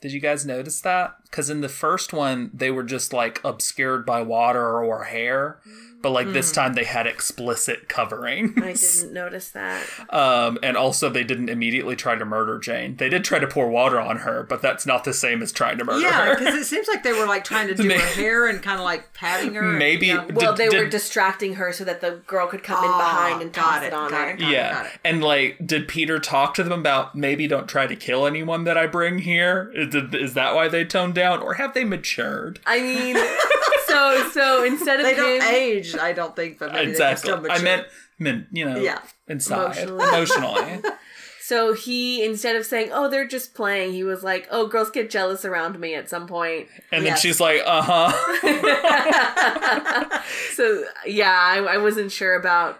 [0.00, 1.16] Did you guys notice that?
[1.24, 5.60] Because in the first one, they were just like obscured by water or hair.
[6.06, 8.54] But like this time, they had explicit covering.
[8.62, 9.84] I didn't notice that.
[10.10, 12.94] Um, and also, they didn't immediately try to murder Jane.
[12.96, 15.78] They did try to pour water on her, but that's not the same as trying
[15.78, 16.28] to murder Yeah, her.
[16.34, 18.62] Yeah, because it seems like they were like trying to do May- her hair and
[18.62, 19.62] kind of like patting her.
[19.62, 20.26] Maybe- Yeah.
[20.32, 23.42] Well, Did- they were distracting her so that the girl could come in Ah, behind
[23.42, 24.30] and got toss it, it on got her.
[24.34, 24.52] it, got it.
[24.52, 24.88] yeah.
[25.04, 28.78] And like, did Peter talk to them about maybe don't try to kill anyone that
[28.78, 29.72] I bring here?
[29.74, 32.60] Is, is that why they toned down, or have they matured?
[32.64, 33.16] I mean,
[33.96, 37.30] so so instead of They don't him, age, I don't think, but maybe exactly.
[37.30, 37.86] they can still I meant,
[38.18, 39.00] meant, you know, Yeah.
[39.28, 40.08] inside Emotionally.
[40.08, 40.82] emotionally.
[41.42, 45.10] so he instead of saying, "Oh, they're just playing," he was like, "Oh, girls get
[45.10, 48.42] jealous around me at some point." And then she's like, uh huh.
[50.54, 52.78] So yeah, I, I wasn't sure about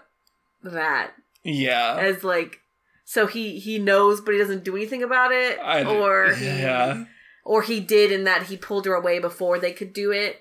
[0.63, 1.13] that
[1.45, 1.97] yeah.
[1.99, 2.61] as like.
[3.05, 7.05] So he he knows, but he doesn't do anything about it, I, or he, yeah.
[7.45, 10.41] or he did in that he pulled her away before they could do it,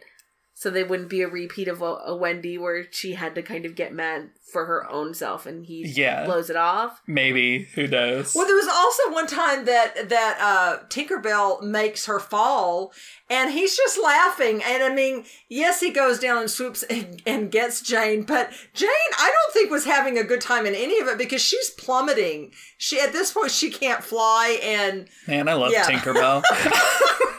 [0.66, 3.68] so they wouldn't be a repeat of a, a Wendy where she had to kind
[3.68, 6.26] of get mad for her own self, and he Yeah.
[6.26, 7.03] blows it off.
[7.05, 7.66] Maybe.
[7.76, 8.34] Who knows?
[8.34, 12.91] Well, there was also one time that that uh, Tinkerbell makes her fall,
[13.30, 14.63] and he's just laughing.
[14.63, 18.89] And I mean, yes, he goes down and swoops and, and gets Jane, but Jane,
[19.20, 22.53] I don't think was having a good time in any of it because she's plummeting.
[22.80, 25.84] She at this point she can't fly, and Man, I love Yeah.
[25.84, 26.41] Tinkerbell.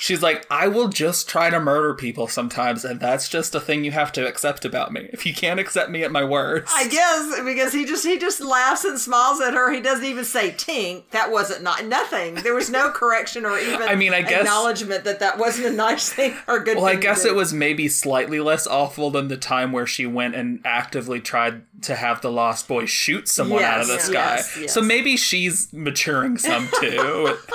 [0.00, 3.84] She's like, I will just try to murder people sometimes, and that's just a thing
[3.84, 5.10] you have to accept about me.
[5.12, 8.40] If you can't accept me at my worst, I guess because he just he just
[8.40, 9.70] laughs and smiles at her.
[9.70, 12.36] He doesn't even say "tink." That wasn't not nothing.
[12.36, 15.72] There was no correction or even I mean, I guess- acknowledgement that that wasn't a
[15.72, 16.78] nice thing or a good.
[16.78, 20.34] Well, I guess it was maybe slightly less awful than the time where she went
[20.34, 24.34] and actively tried to have the Lost Boy shoot someone out of the Yes, sky.
[24.36, 24.72] yes, yes.
[24.74, 27.36] So maybe she's maturing some too.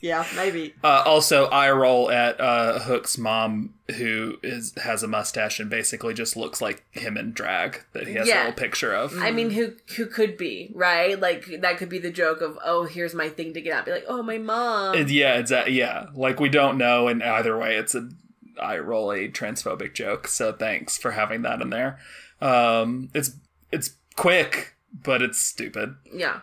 [0.00, 0.74] Yeah, maybe.
[0.84, 6.14] uh, also, I roll at uh, Hook's mom, who is has a mustache and basically
[6.14, 8.36] just looks like him in drag that he has Yeah.
[8.36, 9.18] a little picture of.
[9.18, 11.18] I mean, who who could be right?
[11.18, 13.90] Like that could be the joke of, "Oh, here's my thing to get out." Be
[13.92, 15.74] like, "Oh, my mom." And yeah, exactly.
[15.74, 18.08] Yeah, like we don't know, and either way, it's a
[18.60, 20.28] I roll a transphobic joke.
[20.28, 21.98] So thanks for having that in there.
[22.40, 23.32] Um, it's
[23.72, 25.96] it's quick, but it's stupid.
[26.12, 26.40] yeah,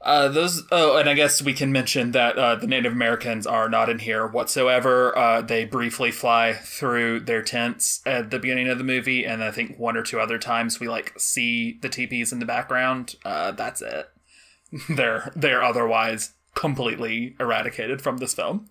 [0.00, 0.62] Uh, those.
[0.70, 3.98] Oh, and I guess we can mention that uh, the Native Americans are not in
[3.98, 5.16] here whatsoever.
[5.16, 9.50] Uh, they briefly fly through their tents at the beginning of the movie, and I
[9.50, 13.16] think one or two other times we like see the teepees in the background.
[13.24, 14.08] Uh, that's it.
[14.88, 18.68] they're they're otherwise completely eradicated from this film.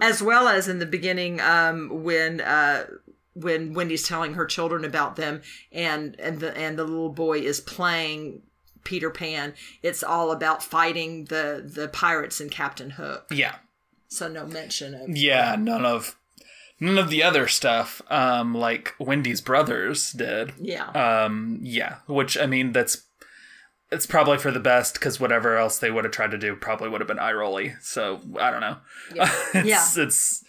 [0.00, 2.86] as well as in the beginning um, when uh,
[3.34, 5.42] when Wendy's telling her children about them,
[5.72, 8.42] and and the and the little boy is playing
[8.84, 9.54] Peter Pan.
[9.82, 13.26] It's all about fighting the the pirates and Captain Hook.
[13.30, 13.56] Yeah,
[14.08, 15.56] So no mention of yeah.
[15.58, 16.16] None of
[16.80, 20.52] none of the other stuff, um, like Wendy's brothers did.
[20.58, 20.86] yeah.
[20.90, 23.02] Um, yeah, which I mean, that's
[23.92, 26.88] it's probably for the best because whatever else they would have tried to do probably
[26.88, 27.74] would have been eye rolly.
[27.82, 28.76] So I don't know.
[29.14, 29.30] Yeah.
[29.54, 29.66] it's,
[29.96, 30.04] Yeah.
[30.04, 30.44] it's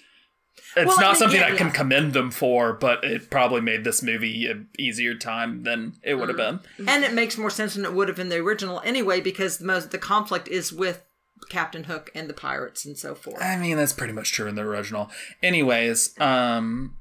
[0.75, 1.73] it's Well, I not mean, something yeah, I can yeah.
[1.73, 6.29] commend them for, but it probably made this movie an easier time than it would
[6.29, 6.57] have Mm-hmm.
[6.77, 6.89] been.
[6.89, 9.65] and it makes more sense than it would have in the original anyway, because the
[9.65, 11.03] most the conflict is with
[11.49, 13.41] Captain Hook and the pirates and so forth.
[13.41, 15.09] I mean, that's pretty much true in the original.
[15.43, 16.95] Anyways, um,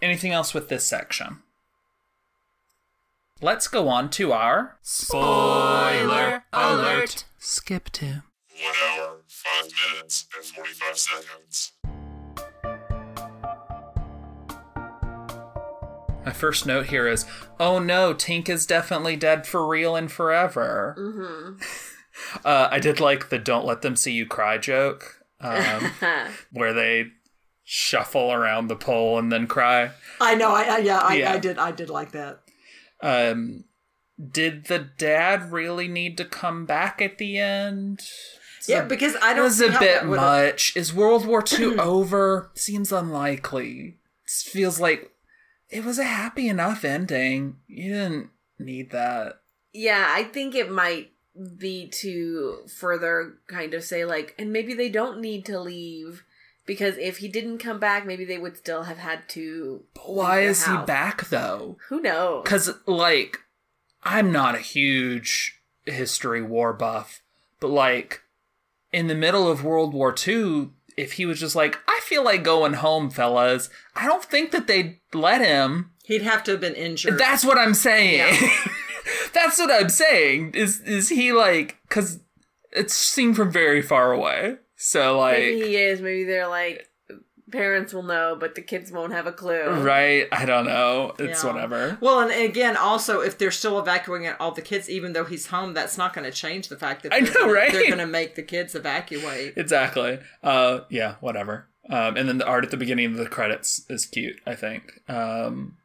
[0.00, 1.38] anything else with this section?
[3.42, 7.24] Let's go on to our spoiler alert.
[7.38, 8.22] Skip to.
[8.62, 11.72] One hour, five minutes, and 45 seconds.
[16.24, 17.24] My first note here is,
[17.58, 20.94] oh no, Tink is definitely dead for real and forever.
[20.98, 21.62] Mm-hmm.
[22.44, 25.90] uh, I did like the "Don't let them see you cry" joke, um,
[26.52, 27.06] where they
[27.64, 29.90] shuffle around the pole and then cry.
[30.20, 30.50] I know.
[30.52, 31.32] I, I yeah, I, Yeah.
[31.32, 31.58] I did.
[31.58, 32.40] I did like that.
[33.02, 33.64] Um,
[34.30, 38.00] did the dad really need to come back at the end?
[38.68, 39.44] Yeah, because I It don't.
[39.44, 40.76] was see a how bit much.
[40.76, 42.50] Is World War II over?
[42.54, 43.96] Seems unlikely.
[44.26, 45.10] It feels like
[45.70, 47.56] it was a happy enough ending.
[47.66, 49.40] You didn't need that.
[49.72, 51.12] Yeah, I think it might
[51.56, 56.24] be to further kind of say like, and maybe they don't need to leave
[56.66, 59.84] because if he didn't come back, maybe they would still have had to.
[60.04, 61.78] Why leave the is he back though?
[61.88, 62.42] Who knows?
[62.44, 63.40] Because, like,
[64.02, 67.22] I'm not a huge history war buff,
[67.58, 68.22] but, like,
[68.92, 70.70] in the middle of World War II,
[71.00, 74.66] if he was just like, I feel like going home, fellas, I don't think that
[74.66, 75.90] they'd let him.
[76.04, 77.18] He'd have to have been injured.
[77.18, 78.50] That's what I'm saying.
[79.32, 80.52] That's what I'm saying.
[80.54, 81.78] Is is he like?
[81.88, 82.20] Because
[82.72, 84.56] it's seen from very far away.
[84.76, 86.00] So like, maybe he is.
[86.00, 86.86] Maybe they're like
[87.50, 89.68] parents will know, but the kids won't have a clue.
[89.82, 90.26] right?
[90.32, 91.14] I don't know.
[91.18, 91.52] It's Yeah.
[91.52, 91.98] whatever.
[92.00, 95.74] Well, and again, also, if they're still evacuating all the kids, even though he's home,
[95.74, 97.72] that's not going to change the fact that I know, gonna, right?
[97.72, 99.54] They're going to make the kids evacuate.
[99.56, 100.18] Exactly.
[100.42, 101.66] Uh, yeah, whatever.
[101.88, 104.36] Um, and then the art at the beginning of the credits is cute.
[104.46, 105.00] I think.
[105.08, 105.76] Um,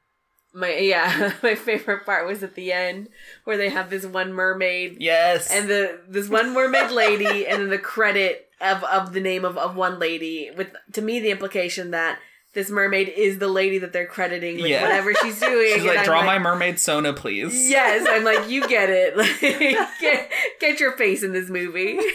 [0.53, 3.09] My yeah, my favorite part was at the end
[3.43, 5.49] where they have this one mermaid yes.
[5.51, 9.58] and the this one mermaid lady and then the credit of of the name of,
[9.58, 12.20] of one lady with to me the implication that
[12.53, 14.82] this mermaid is the lady that they're crediting with Yeah.
[14.82, 15.74] whatever she's doing.
[15.76, 17.70] she's like, I'm draw my mermaid Sona, please.
[17.70, 19.18] Yes, I'm like, you get it.
[19.18, 19.41] Like,
[19.99, 20.32] get,
[20.62, 21.99] get your face in this movie.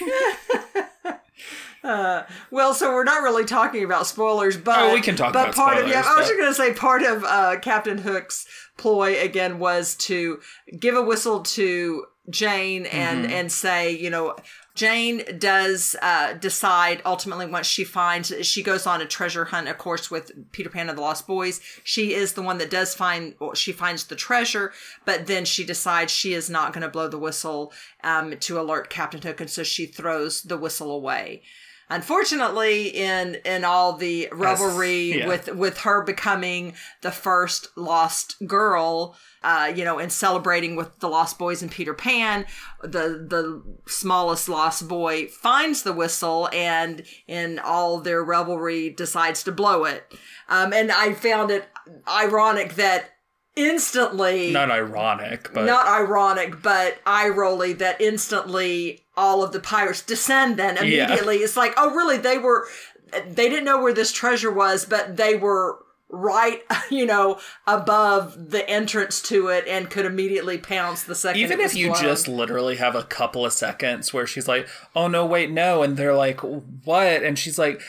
[1.83, 5.55] Well, so we're not really talking about spoilers, but Oh, we can talk but about
[5.55, 8.47] part of yeah, spoilers, I was just going to say part of uh, Captain Hook's
[8.77, 10.41] ploy again was to
[10.79, 13.33] give a whistle to Jane and Mm-hmm.
[13.33, 14.37] and say, you know,
[14.75, 19.79] Jane does uh, decide ultimately once she finds she goes on a treasure hunt, of
[19.79, 21.61] course, with Peter Pan and the Lost Boys.
[21.83, 24.73] She is the one that does find well, she finds the treasure,
[25.05, 27.73] but then she decides she is not going to blow the whistle
[28.05, 31.43] um, to alert Captain Hook, and so she throws the whistle away.
[31.91, 35.27] Unfortunately, in in all the revelry yeah.
[35.27, 41.09] with with her becoming the first lost girl, uh, you know, and celebrating with the
[41.09, 42.47] Lost Boys and Peter Pan,
[42.83, 49.51] the the smallest lost boy finds the whistle and in all their revelry decides to
[49.51, 50.15] blow it.
[50.49, 51.69] Um, and I found it
[52.07, 53.17] ironic that
[53.57, 60.03] instantly Not ironic, but not ironic, but eye rolly that instantly all of the pirates
[60.03, 61.39] descend then immediately.
[61.39, 62.17] It's like, oh, really?
[62.17, 62.67] They were,
[63.13, 65.79] they didn't know where this treasure was, but they were
[66.11, 71.41] right, you know, above the entrance to it and could immediately pounce the second.
[71.41, 72.03] even if you blown.
[72.03, 75.97] just literally have a couple of seconds where she's like, "Oh no, wait, no," and
[75.97, 77.81] they're like, "What?" and she's like,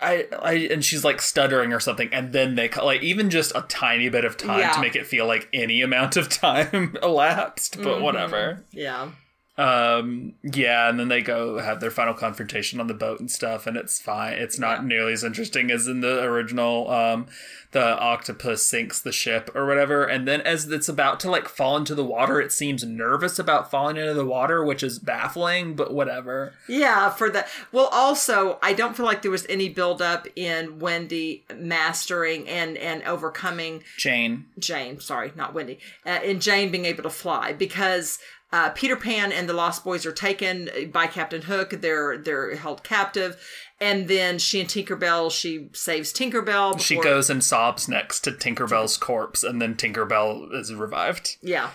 [0.00, 3.62] "I, I," and she's like stuttering or something, and then they like even just a
[3.68, 4.72] tiny bit of time Yeah.
[4.72, 8.02] to make it feel like any amount of time elapsed, but Mm-hmm.
[8.02, 8.64] whatever.
[8.70, 9.08] yeah.
[9.56, 13.66] Um, yeah, and then they go have their final confrontation on the boat and stuff,
[13.66, 14.32] and it's fine.
[14.32, 16.90] It's not nearly as interesting as in the original.
[16.90, 17.26] Um,
[17.70, 21.76] the octopus sinks the ship or whatever, and then as it's about to like fall
[21.76, 25.92] into the water, it seems nervous about falling into the water, which is baffling, but
[25.92, 26.54] whatever.
[26.68, 27.88] Yeah, for the well.
[27.92, 33.02] Also, I don't feel like there was any build up in Wendy mastering and and
[33.04, 34.46] overcoming Jane.
[34.58, 35.00] Jane.
[35.00, 35.78] Sorry, not Wendy.
[36.06, 38.18] Uh, in Jane being able to fly because.
[38.54, 41.70] Uh, Peter Pan and the Lost Boys are taken by Captain Hook.
[41.70, 43.36] They're they're held captive,
[43.80, 45.32] and then she and Tinkerbell.
[45.32, 46.78] She saves Tinkerbell.
[46.80, 51.36] She goes and sobs next to Tinkerbell's corpse, and then Tinkerbell is revived.
[51.42, 51.70] Yeah.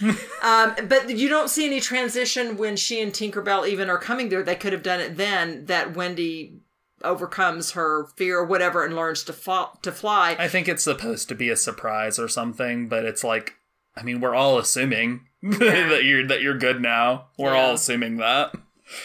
[0.42, 4.42] um, but you don't see any transition when she and Tinkerbell even are coming there.
[4.42, 5.66] They could have done it then.
[5.66, 6.54] That Wendy
[7.02, 10.36] overcomes her fear or whatever and learns to fall, to fly.
[10.38, 13.56] I think it's supposed to be a surprise or something, but it's like,
[13.94, 17.26] I mean, we're all assuming that you're that you're good now.
[17.38, 17.60] We're Yeah.
[17.66, 18.54] all assuming that.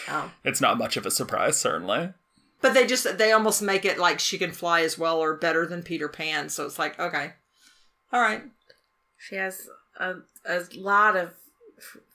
[0.08, 0.30] Oh.
[0.44, 2.12] It's not much of a surprise, certainly.
[2.62, 5.66] But they just they almost make it like she can fly as well or better
[5.66, 6.48] than Peter Pan.
[6.48, 7.32] So it's like okay,
[8.12, 8.42] all right.
[9.18, 9.68] She has
[9.98, 10.14] a,
[10.46, 11.34] a lot of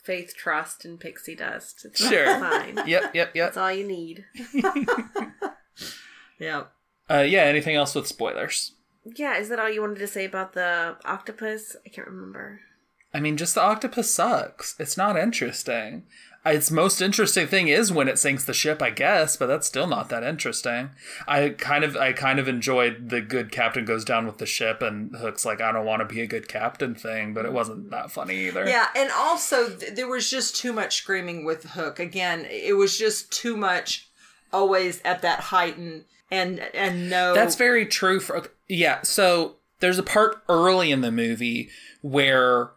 [0.02, 1.84] faith, trust, and pixie dust.
[1.84, 2.26] It's Sure.
[2.38, 2.76] fine.
[2.86, 3.34] Yep, yep, yep.
[3.34, 4.24] That's all you need.
[6.38, 6.64] Yeah.
[7.10, 7.42] Uh, yeah.
[7.44, 8.72] Anything else with spoilers?
[9.04, 11.76] Yeah, is that all you wanted to say about the octopus?
[11.86, 12.60] I can't remember.
[13.16, 14.78] I mean, just the octopus sucks.
[14.78, 16.02] It's not interesting.
[16.44, 19.86] Its most interesting thing is when it sinks the ship, I guess, but that's still
[19.86, 20.90] not that interesting.
[21.26, 24.82] I kind of, I kind of enjoyed the good captain goes down with the ship,
[24.82, 27.90] and Hook's like, I don't want to be a good captain thing, but it wasn't
[27.90, 28.68] that funny either.
[28.68, 31.98] Yeah, and also th- there was just too much screaming with Hook.
[31.98, 34.10] Again, it was just too much.
[34.52, 37.34] Always at that height and and and no.
[37.34, 41.70] That's very true for yeah, so there's a part early in the movie
[42.02, 42.70] where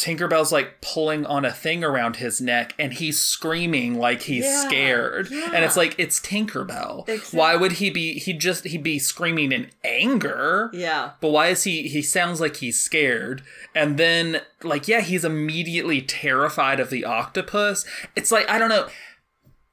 [0.00, 4.66] Tinkerbell's like pulling on a thing around his neck and he's screaming like he's Yeah,
[4.66, 5.28] scared.
[5.30, 5.50] yeah.
[5.54, 7.06] And it's like it's Tinkerbell.
[7.08, 7.38] Exactly.
[7.38, 10.70] Why would he be he just he'd be screaming in anger?
[10.72, 11.10] yeah.
[11.20, 13.42] But why is he he sounds like he's scared
[13.74, 17.84] and then like yeah, he's immediately terrified of the octopus.
[18.16, 18.88] It's like I don't know.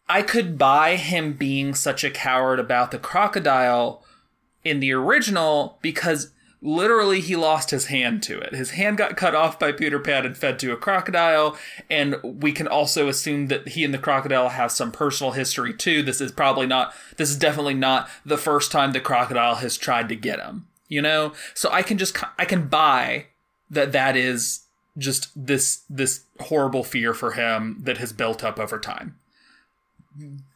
[0.10, 4.04] I could buy him being such a coward about the crocodile
[4.64, 6.32] in the original because
[6.62, 8.54] literally he lost his hand to it.
[8.54, 11.58] His hand got cut off by Peter Pan and fed to a crocodile,
[11.90, 16.02] and we can also assume that he and the crocodile have some personal history too.
[16.02, 20.10] This is probably not this is definitely not the first time the crocodile has tried
[20.10, 21.34] to get him, you know?
[21.54, 23.28] So I can just I can buy
[23.70, 24.62] that that is
[24.98, 29.20] just this this horrible fear for him that has built up over time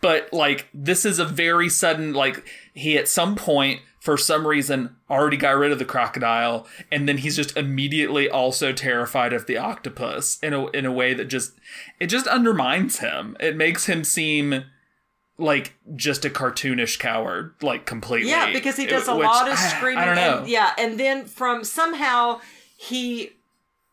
[0.02, 2.44] but like this is a very sudden like
[2.74, 7.20] he at some point for some reason already got rid of the crocodile and then
[7.20, 11.54] he's just immediately also terrified of the octopus in a in a way that just
[12.00, 14.66] it just undermines him it makes him seem
[15.38, 19.58] like just a cartoonish coward like completely Yeah, because he does a Which, lot of
[19.58, 20.00] screaming.
[20.00, 22.42] I don't know And, yeah, and then from somehow
[22.76, 23.32] he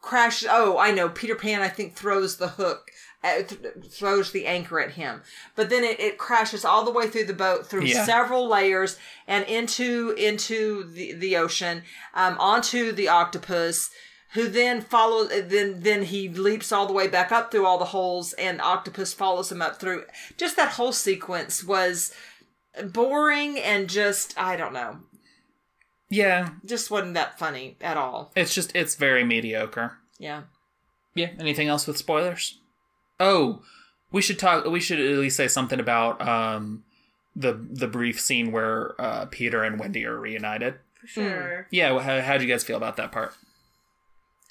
[0.00, 0.48] crashes.
[0.50, 1.08] Oh, I know.
[1.08, 2.90] Peter Pan, I think, throws the hook,
[3.90, 5.22] throws the anchor at him,
[5.56, 8.04] but then it, it crashes all the way through the boat, through Yeah.
[8.04, 8.96] several layers,
[9.26, 11.82] and into into the the ocean,
[12.14, 13.90] um, onto the octopus.
[14.34, 15.30] Who then follows?
[15.30, 19.12] Then then he leaps all the way back up through all the holes, and octopus
[19.14, 20.04] follows him up through.
[20.36, 22.12] Just that whole sequence was
[22.92, 25.00] boring and just I don't know,
[26.10, 28.30] yeah just wasn't that funny at all.
[28.36, 30.42] it's just it's very mediocre Yeah.
[31.14, 31.30] Yeah.
[31.40, 32.57] Anything else with spoilers?
[33.20, 33.62] Oh,
[34.10, 34.64] we should talk.
[34.64, 36.84] We should at least say something about um
[37.36, 40.74] the the brief scene where uh, Peter and Wendy are reunited.
[41.00, 41.66] For sure.
[41.70, 41.98] Yeah.
[41.98, 43.34] How how'd you guys feel about that part?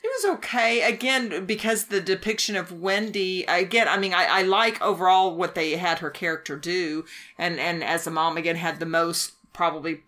[0.03, 0.83] It was okay.
[0.83, 5.75] Again, because the depiction of Wendy, again, I mean, I, I like overall what they
[5.75, 7.03] had her character do.
[7.37, 10.03] And, and as a mom, again, had the most, probably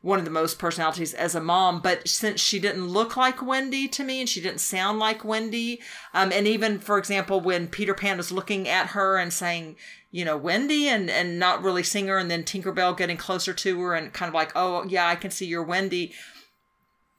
[0.00, 1.80] one of the most personalities as a mom.
[1.80, 5.80] But since she didn't look like Wendy to me and she didn't sound like Wendy,
[6.14, 9.76] um, and even, for example, when Peter Pan was looking at her and saying,
[10.10, 13.80] you know, Wendy and, and not really seeing her, and then Tinkerbell getting closer to
[13.82, 16.12] her and kind of like, oh, yeah, I can see you're Wendy.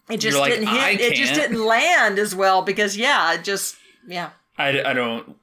[0.10, 1.02] It just like, didn't "I hit.
[1.02, 3.76] It just didn't land as well because yeah, it just
[4.08, 4.32] yeah.
[4.58, 5.36] I, I don't.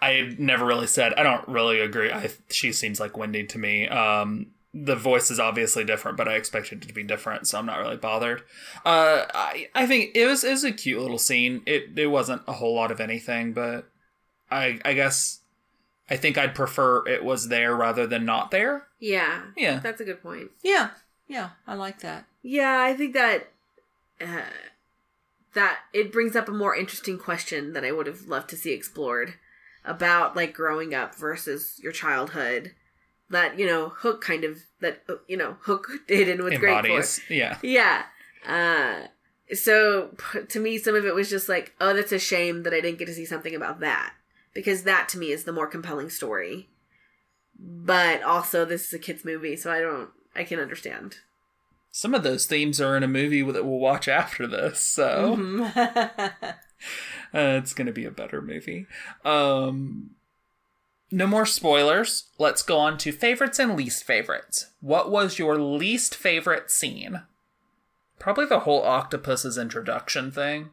[0.00, 1.12] I never really said.
[1.14, 2.10] I don't really agree.
[2.10, 3.86] I she seems like Wendy to me.
[3.88, 4.46] Um,
[4.84, 7.78] the voice is obviously different, but I expected it to be different, so I'm not
[7.78, 8.42] really bothered.
[8.84, 11.62] Uh, I I think it was was a cute little scene.
[11.64, 13.88] It it wasn't a whole lot of anything, but
[14.50, 15.40] I I guess
[16.10, 18.86] I think I'd prefer it was there rather than not there.
[19.00, 19.42] Yeah.
[19.56, 19.78] Yeah.
[19.78, 20.50] That's a good point.
[20.62, 20.90] Yeah,
[21.26, 22.26] yeah, I like that.
[22.42, 23.48] Yeah, I think that
[24.20, 24.42] uh,
[25.54, 28.72] that it brings up a more interesting question that I would have loved to see
[28.72, 29.34] explored
[29.84, 32.74] about like growing up versus your childhood
[33.30, 37.32] that you know Hook kind of that you know Hook did and was great for.
[37.32, 37.58] Yeah.
[37.62, 38.04] Yeah.
[38.46, 39.08] Uh,
[39.54, 40.10] so
[40.48, 42.98] to me, some of it was just like, oh, that's a shame that I didn't
[42.98, 44.14] get to see something about that
[44.54, 46.68] because that to me is the more compelling story.
[47.58, 51.16] But also, this is a kids movie, so I don't, I can understand.
[51.90, 55.62] Some of those themes are in a movie that we'll watch after this, so Mm-hmm.
[56.44, 56.52] uh,
[57.32, 58.86] it's going to be a better movie.
[59.24, 60.15] Um,
[61.10, 62.24] no more spoilers.
[62.38, 64.70] Let's go on to favorites and least favorites.
[64.80, 67.22] What was your least favorite scene?
[68.18, 70.70] Probably the whole octopus's introduction thing.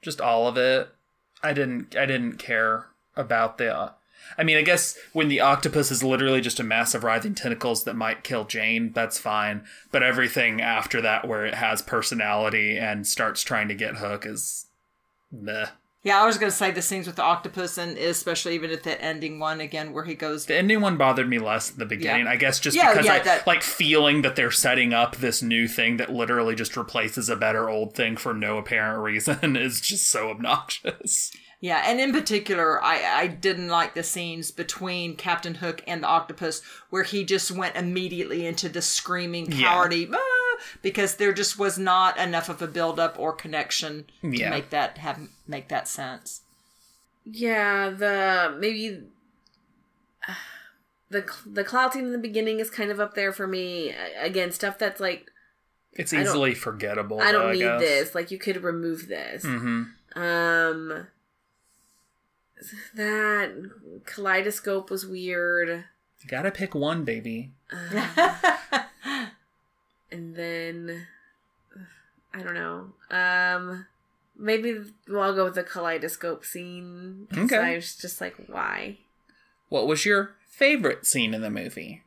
[0.00, 0.88] Just all of it.
[1.42, 1.96] I didn't.
[1.96, 3.74] I didn't care about the.
[3.74, 3.90] Uh,
[4.38, 7.84] I mean, I guess when the octopus is literally just a mass of writhing tentacles
[7.84, 9.64] that might kill Jane, that's fine.
[9.92, 14.66] But everything after that, where it has personality and starts trying to get Hook, is
[15.30, 15.66] meh.
[16.06, 18.84] Yeah, I was going to say the scenes with the octopus, and especially even at
[18.84, 20.46] the ending one again, where he goes.
[20.46, 22.26] The ending one bothered me less in the beginning.
[22.26, 22.30] Yeah.
[22.32, 25.42] I guess just Yeah, because yeah, I that- like feeling that they're setting up this
[25.42, 29.80] new thing that literally just replaces a better old thing for no apparent reason is
[29.80, 31.32] just so obnoxious.
[31.60, 36.06] Yeah, and in particular, I I didn't like the scenes between Captain Hook and the
[36.06, 39.72] octopus where he just went immediately into the screaming Yeah.
[39.72, 40.18] cowardy "Ah,"
[40.82, 44.50] because there just was not enough of a buildup or connection to Yeah.
[44.50, 46.42] make that have make that sense.
[47.24, 49.02] Yeah, the maybe
[51.10, 53.94] the the cloud scene in the beginning is kind of up there for me.
[54.20, 55.30] Again, stuff that's like
[55.92, 57.20] It's I easily forgettable.
[57.20, 57.80] I don't need guess.
[57.80, 58.14] this.
[58.14, 59.44] Like you could remove this.
[59.44, 60.20] Mm-hmm.
[60.20, 61.06] Um,
[62.94, 63.52] that
[64.06, 65.68] kaleidoscope was weird.
[65.68, 67.52] You gotta pick one, baby.
[70.10, 71.06] and then
[72.32, 72.92] I don't know.
[73.10, 73.86] Um,
[74.36, 74.78] maybe
[75.08, 77.28] well, I'll go with the kaleidoscope scene.
[77.36, 77.56] Okay.
[77.56, 78.98] I was just like, why?
[79.68, 82.02] What was your favorite scene in the movie?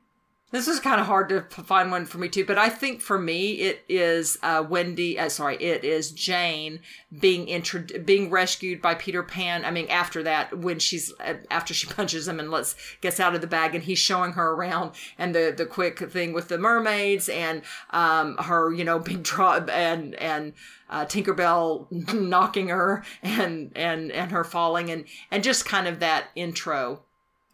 [0.52, 3.20] This is kind of hard to find one for me too, but I think for
[3.20, 5.20] me it is uh, Wendy.
[5.20, 6.80] Uh, sorry, it is Jane
[7.20, 9.64] being intro- being rescued by Peter Pan.
[9.64, 13.36] I mean, after that, when she's uh, after she punches him and lets gets out
[13.36, 16.58] of the bag, and he's showing her around, and the the quick thing with the
[16.58, 20.54] mermaids and um, her, you know, big drop and and
[20.90, 26.30] uh, Tinkerbell knocking her and and and her falling and and just kind of that
[26.36, 27.04] intro.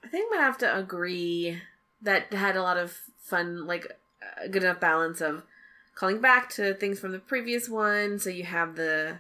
[0.02, 1.62] I think I'm gonna have to agree
[2.02, 3.88] that had a lot of fun, like
[4.42, 5.44] a good enough balance of
[5.96, 9.20] calling back to things from the previous one, so you have the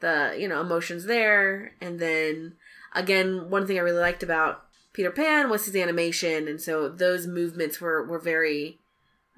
[0.00, 2.54] the you know emotions there, and then
[2.94, 7.26] again, one thing I really liked about Peter Pan was his animation, and so those
[7.26, 8.78] movements were were very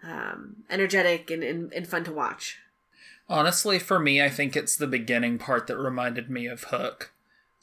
[0.02, 2.58] um, energetic and, and, and fun to watch.
[3.28, 7.12] Honestly, for me, I think it's the beginning part that reminded me of Hook.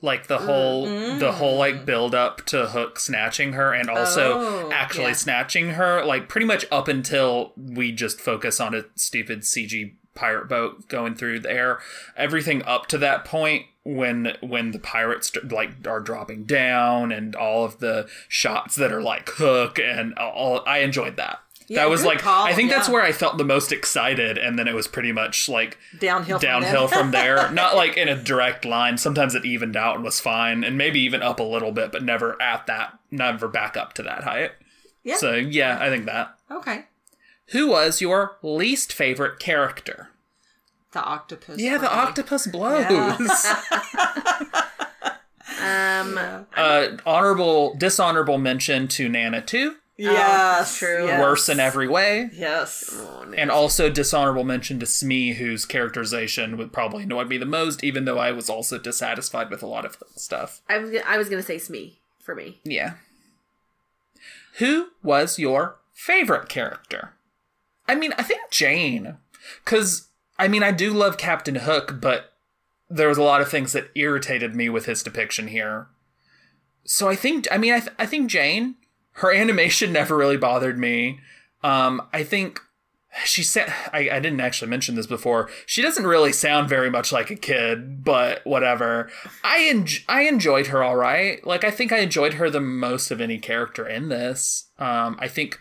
[0.01, 1.33] Like the mm, whole the mm.
[1.33, 5.13] whole like build up to Hook snatching her and also Oh, actually yeah.
[5.13, 10.47] snatching her, like pretty much up until we just focus on a stupid CG pirate
[10.47, 11.79] boat going through the air.
[12.17, 17.63] Everything up to that point when when the pirates like are dropping down and all
[17.63, 21.39] of the shots that are like Hook and all I enjoyed that.
[21.67, 24.57] Yeah, that was like call, I think that's where I felt the most excited and
[24.59, 26.99] then it was pretty much like Downhill from downhill there.
[26.99, 27.51] from there.
[27.53, 28.97] Not like in a direct line.
[28.97, 32.03] Sometimes it evened out and was fine, and maybe even up a little bit, but
[32.03, 34.51] never at that, never back up to that height.
[35.03, 35.17] Yeah.
[35.17, 36.35] So yeah, I think that.
[36.51, 36.85] Okay.
[37.47, 40.09] Who was your least favorite character?
[40.91, 41.59] The octopus.
[41.59, 41.89] Yeah, the me.
[41.89, 43.45] octopus blows.
[45.61, 46.19] Um,
[46.55, 49.75] uh, honorable, dishonorable mention to Nana too.
[49.97, 50.77] Um, yes.
[50.77, 51.05] true.
[51.05, 51.21] yes.
[51.21, 52.29] Worse in every way.
[52.33, 52.89] Yes.
[52.93, 57.83] oh, And also dishonorable mention to Smee, whose characterization would probably annoy me the most,
[57.83, 60.61] even though I was also dissatisfied with a lot of stuff.
[60.67, 62.59] I was I was gonna say Smee for me.
[62.65, 62.95] Yeah.
[64.57, 67.13] Who was your favorite character?
[67.87, 69.17] I mean, I think Jane.
[69.63, 72.33] Because, I mean, I do love Captain Hook, but
[72.89, 75.87] there was a lot of things that irritated me with his depiction here.
[76.83, 78.75] So I think, I mean, I, th- I think Jane,
[79.15, 81.19] her animation never really bothered me.
[81.63, 82.61] Um, I think
[83.23, 85.49] she said, I, I didn't actually mention this before.
[85.65, 89.09] She doesn't really sound very much like a kid, but whatever.
[89.43, 91.45] I en- I enjoyed her all right.
[91.45, 94.65] Like I think I enjoyed her the most of any character in this.
[94.77, 95.59] Um, I think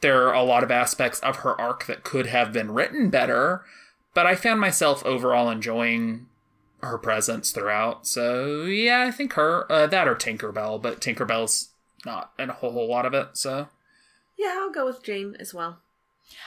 [0.00, 3.64] there are a lot of aspects of her arc that could have been written better,
[4.12, 6.26] but I found myself overall enjoying
[6.82, 8.06] her presence throughout.
[8.06, 11.68] So yeah, I think her uh, that or Tinkerbell, but Tinkerbell's
[12.06, 13.36] not in a whole, whole lot of it.
[13.36, 13.68] So
[14.38, 15.80] Yeah, I'll go with Jane as well.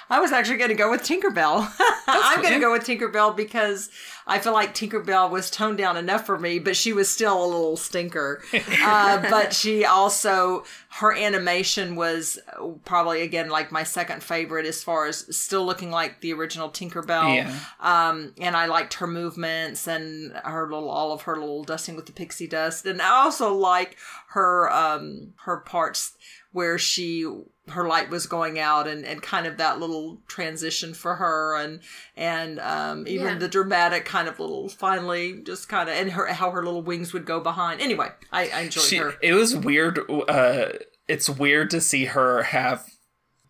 [0.09, 1.71] I was actually going to go with Tinkerbell.
[2.07, 3.89] I'm going to go with Tinkerbell because
[4.29, 7.47] I feel like Tinkerbell was toned down enough for me, but she was still a
[7.47, 8.41] little stinker.
[8.81, 12.39] uh, but she also her animation was
[12.85, 17.35] probably again like my second favorite as far as still looking like the original Tinkerbell.
[17.35, 17.59] Yeah.
[17.79, 22.05] Um, and I liked her movements and her little all of her little dusting with
[22.05, 23.97] the pixie dust, and I also like
[24.29, 26.13] her um her parts
[26.51, 27.25] where she
[27.69, 31.79] her light was going out and, and kind of that little transition for her and
[32.17, 33.35] and um, even Yeah.
[33.37, 37.13] the dramatic kind of little finally just kind of and her how her little wings
[37.13, 39.99] would go behind anyway I, I enjoyed She, her it was weird.
[40.09, 40.69] Uh,
[41.07, 42.85] it's weird to see her have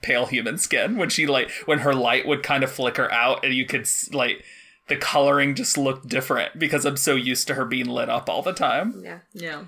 [0.02, 3.54] pale human skin when she like when her light would kind of flicker out and
[3.54, 4.44] you could like
[4.90, 8.42] the coloring just looked different because I'm so used to her being lit up all
[8.42, 9.02] the time.
[9.04, 9.20] Yeah.
[9.34, 9.64] yeah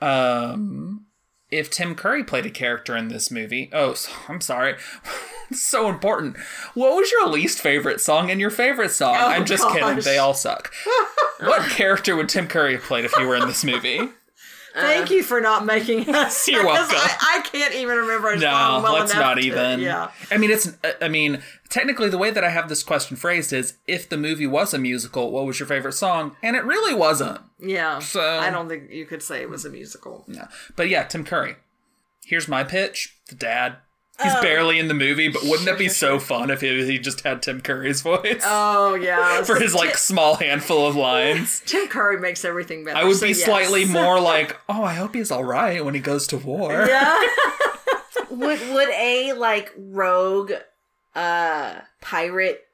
[0.00, 1.06] Um,
[1.50, 3.94] if Tim Curry played a character in this movie, oh,
[4.28, 4.74] I'm sorry,
[5.50, 6.36] it's so important.
[6.74, 9.16] What was your least favorite song and your favorite song?
[9.18, 10.00] Oh, I'm just kidding.
[10.00, 10.72] They all suck.
[11.40, 14.00] what character would Tim Curry have played if you were in this movie?
[14.74, 16.96] thank you for not making us You're welcome.
[16.98, 19.78] I, I can't even remember No, well let's enough not to- even.
[19.78, 20.66] yeah I mean, it's.
[20.82, 24.16] Uh, I mean, technically, the way that I have this question phrased is: if the
[24.16, 26.34] movie was a musical, what was your favorite song?
[26.42, 27.40] And it really wasn't.
[27.60, 30.48] yeah So- I don't think you could say it was a musical No.
[30.74, 31.54] But yeah, Tim Curry.
[32.26, 33.76] Here's my pitch: the dad.
[34.20, 34.24] Oh.
[34.24, 37.22] He's barely in the movie, but wouldn't that be so fun if he, he just
[37.22, 41.60] had Tim Curry's voice oh yeah for his like small handful of lines?
[41.66, 43.44] Tim Curry makes everything better I would so be yes.
[43.44, 46.86] slightly more like, oh, I hope he's all right when he goes to war.
[46.86, 47.20] yeah
[48.30, 50.52] would would a like rogue
[51.14, 52.66] uh pirate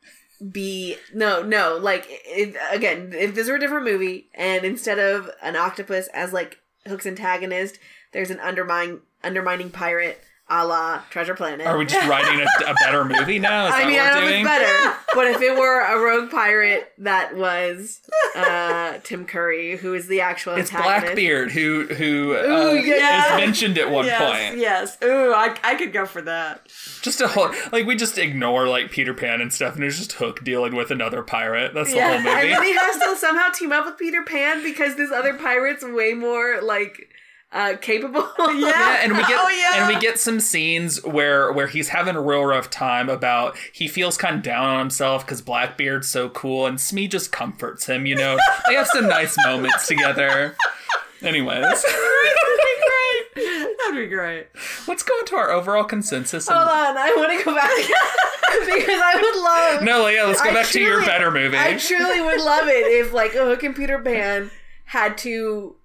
[0.51, 5.31] be no no like if, again if this were a different movie and instead of
[5.43, 7.79] an octopus as like hook's antagonist
[8.13, 12.75] there's an undermine undermining pirate a la treasure planet Are we just writing a, a
[12.85, 13.69] better movie now?
[13.69, 14.45] Is I that mean, what I we're don't know if doing?
[14.45, 18.01] better, but if it were a rogue pirate that was
[18.37, 21.05] uh, Tim Curry, who is the actual It's antagonist.
[21.07, 23.37] Blackbeard who who uh, Ooh, yeah.
[23.37, 24.21] is mentioned at one yes,
[24.51, 24.61] point.
[24.61, 24.99] Yes.
[25.05, 26.67] Ooh, I, I could go for that.
[27.03, 30.13] Just a whole like we just ignore like Peter Pan and stuff, and there's just
[30.13, 31.75] Hook dealing with another pirate.
[31.75, 32.49] That's the Yeah, whole And movie.
[32.55, 36.13] then he has to somehow team up with Peter Pan because this other pirate's way
[36.15, 37.10] more like
[37.53, 38.29] uh, capable.
[38.53, 39.81] Yeah, and we get Oh, yeah.
[39.85, 43.87] and we get some scenes where where he's having a real rough time about he
[43.89, 48.07] feels kind of down on himself because Blackbeard's so cool, and Smee just comforts him.
[48.07, 50.57] You know, they have some nice moments together.
[51.23, 51.85] Anyways, That'd
[52.57, 53.77] be great.
[53.79, 54.47] That'd be great.
[54.89, 56.49] let's go into our overall consensus.
[56.49, 57.71] and- Hold on, I want to go back
[58.67, 59.83] because I would love.
[59.85, 61.57] no, yeah, let's go I back to your better movie.
[61.59, 64.51] I truly would love it if like Hook and Peter Pan
[64.87, 65.77] had to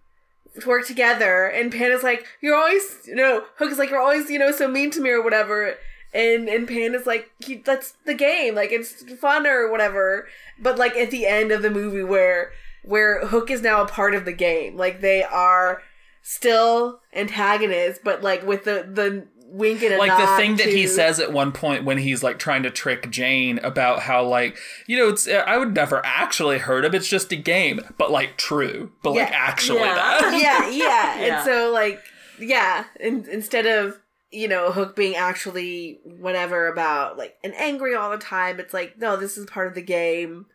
[0.65, 4.29] work together, and Pan is like, "You're always, you know," Hook is like, "You're always,
[4.29, 5.75] you know, so mean to me or whatever,"
[6.13, 7.29] and and Pan is like,
[7.63, 10.27] "That's the game, like it's fun or whatever."
[10.59, 12.51] But like at the end of the movie, where
[12.83, 15.81] where Hook is now a part of the game, like they are
[16.21, 20.67] still antagonists, but like with the the wink and a like the nod thing that
[20.67, 24.57] he says at one point when he's like trying to trick Jane about how like
[24.87, 28.37] you know it's I would never actually hurt him it's just a game but like
[28.37, 29.93] true but like actually Yeah.
[29.95, 31.19] that yeah, yeah.
[31.25, 31.35] Yeah.
[31.37, 32.01] And so like
[32.39, 33.99] yeah, in, instead of
[34.31, 38.97] you know Hook being actually whatever about like and angry all the time, it's like
[38.97, 40.47] no, this is part of the game,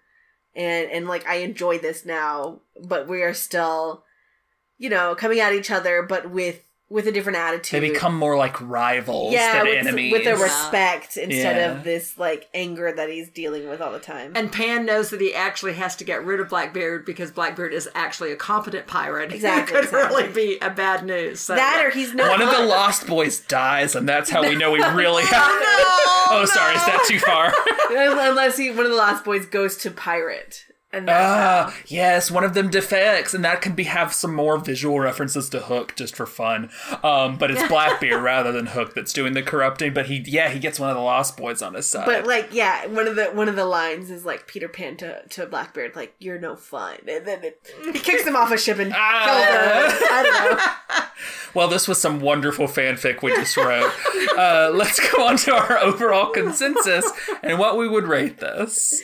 [0.54, 4.04] and and like I enjoy this now, but we are still,
[4.76, 7.80] you know, coming at each other, but with with a different attitude.
[7.82, 10.42] they become more like rivals yeah, than with, enemies with a Yeah.
[10.42, 11.70] respect instead Yeah.
[11.72, 14.32] of this like anger that he's dealing with all the time.
[14.34, 17.88] And Pan knows that he actually has to get rid of Blackbeard because Blackbeard is
[17.94, 19.32] actually a competent pirate.
[19.32, 20.22] Exactly, It could exactly.
[20.24, 21.38] really be a bad news.
[21.40, 22.28] So, that or he's not.
[22.28, 25.42] one of the lost boys dies and that's how we know we really have
[26.32, 27.52] oh sorry is that too far
[28.28, 30.64] unless he one of the Lost boys goes to pirate.
[30.92, 31.14] And how-
[31.70, 35.48] Ah, yes, one of them defects, and that can be have some more visual references
[35.50, 36.68] to Hook just for fun.
[37.04, 39.94] Um, but it's Blackbeard rather than Hook that's doing the corrupting.
[39.94, 42.06] But he, yeah, he gets one of the Lost Boys on his side.
[42.06, 45.22] But like, yeah, one of the one of the lines is like Peter Pan to,
[45.28, 48.80] to Blackbeard, like "You're no fun," and then it, he kicks him off a ship
[48.80, 49.96] and kills Ah.
[50.00, 50.08] him.
[50.10, 50.58] I don't
[50.98, 51.04] know.
[51.54, 53.92] well, this was some wonderful fanfic we just wrote.
[54.36, 57.08] uh, let's go on to our overall consensus
[57.44, 59.00] and what we would rate this.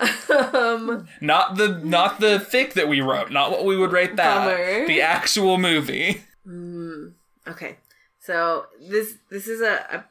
[0.00, 4.44] Um, Not the not the fic that we wrote, not what we would rate that.
[4.44, 4.86] Bummer.
[4.86, 6.22] The actual movie.
[7.46, 7.76] okay,
[8.20, 10.04] so this this is a,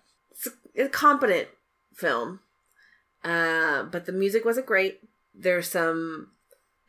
[0.77, 1.49] a, a competent
[1.93, 2.39] film,
[3.23, 5.01] uh, but the music wasn't great.
[5.35, 6.30] There's some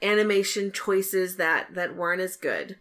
[0.03, 2.77] animation choices that that weren't as good.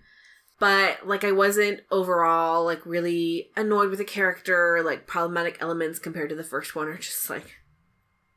[0.59, 6.29] But like I wasn't overall like really annoyed with the character, like problematic elements compared
[6.29, 7.55] to the first one are just like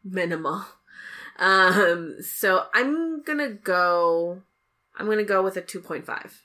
[0.03, 0.65] minimal.
[1.39, 4.43] Um, so I'm gonna go.
[4.97, 6.43] I'm gonna go with a two point five.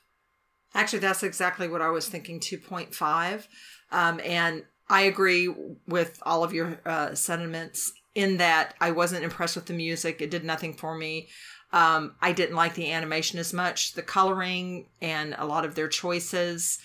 [0.74, 3.46] Actually, that's exactly what I was thinking 2.5.
[3.90, 5.54] Um, and I agree
[5.86, 10.20] with all of your uh, sentiments in that I wasn't impressed with the music.
[10.20, 11.28] It did nothing for me.
[11.72, 15.88] Um, I didn't like the animation as much, the coloring, and a lot of their
[15.88, 16.78] choices.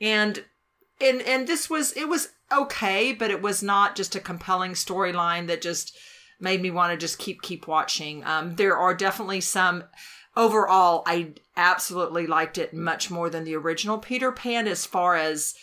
[0.00, 0.44] And
[1.00, 5.46] and and this was it was okay, but it was not just a compelling storyline
[5.48, 5.96] that just
[6.42, 8.24] made me want to just keep keep watching.
[8.24, 9.84] Um, there are definitely some.
[10.34, 14.66] Overall, I absolutely liked it much more than the original Peter Pan.
[14.66, 15.54] As far as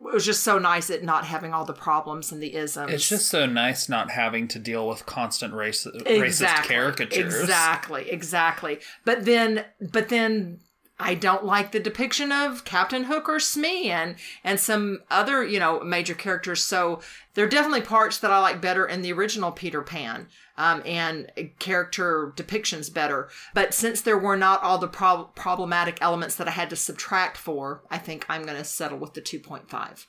[0.00, 2.92] it was just so nice at not having all the problems and the isms.
[2.92, 7.40] It's just so nice not having to deal with constant race, racist caricatures.
[7.40, 8.80] Exactly, exactly.
[9.04, 10.60] But then, but then
[11.02, 14.14] I don't like the depiction of Captain Hook or Smee and
[14.44, 16.62] and some other you know major characters.
[16.62, 17.00] So
[17.34, 20.28] there are definitely parts that I like better in the original Peter Pan.
[20.58, 23.30] Um, and character depictions better.
[23.54, 27.38] But since there were not all the prob- problematic elements that I had to subtract
[27.38, 30.06] for, I think I'm going to settle with the 2.5.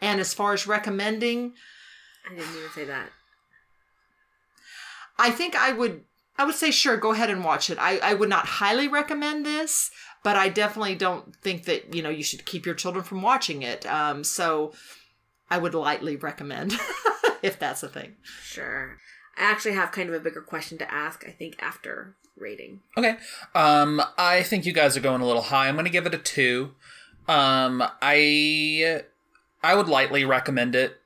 [0.00, 1.52] And as far as recommending,
[2.24, 3.10] I didn't even say that.
[5.18, 6.04] I think I would
[6.40, 7.76] I would say sure, go ahead and watch it.
[7.78, 9.90] I, I would not highly recommend this,
[10.24, 13.60] but I definitely don't think that, you know, you should keep your children from watching
[13.60, 13.84] it.
[13.84, 14.72] Um, so
[15.50, 16.72] I would lightly recommend
[17.42, 18.16] if that's a thing.
[18.42, 18.96] Sure.
[19.36, 22.80] I actually have kind of a bigger question to ask, I think, after rating.
[22.96, 23.16] Okay.
[23.54, 25.68] Um, I think you guys are going a little high.
[25.68, 26.70] I'm going to give it a two.
[27.28, 29.02] Um, I
[29.62, 30.99] I would lightly recommend it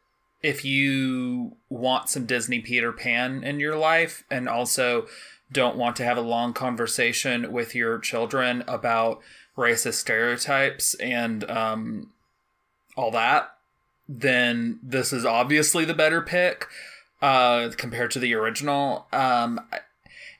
[0.44, 5.06] if you want some Disney Peter Pan in your life and also
[5.50, 9.22] don't want to have a long conversation with your children about
[9.56, 12.10] racist stereotypes and um,
[12.94, 13.56] all that,
[14.06, 16.66] then this is obviously the better pick
[17.22, 19.06] uh, compared to the original.
[19.14, 19.58] Um,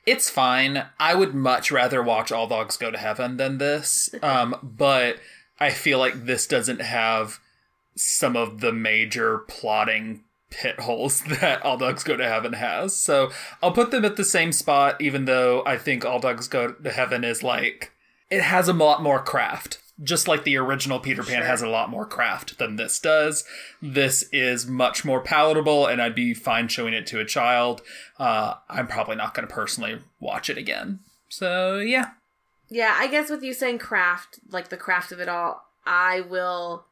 [0.05, 0.85] it's fine.
[1.01, 5.17] I would much rather watch All Dogs Go to Heaven than this, um, but
[5.59, 7.41] I feel like this doesn't have
[7.97, 12.97] some of the major plotting pit holes that All Dogs Go to Heaven has.
[12.97, 13.31] So
[13.63, 16.91] I'll put them at the same spot, even though I think All Dogs Go to
[16.91, 17.93] Heaven is like
[18.31, 19.79] it has a lot more craft.
[20.03, 21.45] Just like the original Peter Pan Sure.
[21.45, 23.45] has a lot more craft than this does.
[23.81, 27.81] This is much more palatable, and I'd be fine showing it to a child.
[28.19, 30.99] Uh, I'm probably not going to personally watch it again.
[31.29, 32.11] So yeah,
[32.69, 36.87] Yeah, I guess with you saying craft, like the craft of it all, I will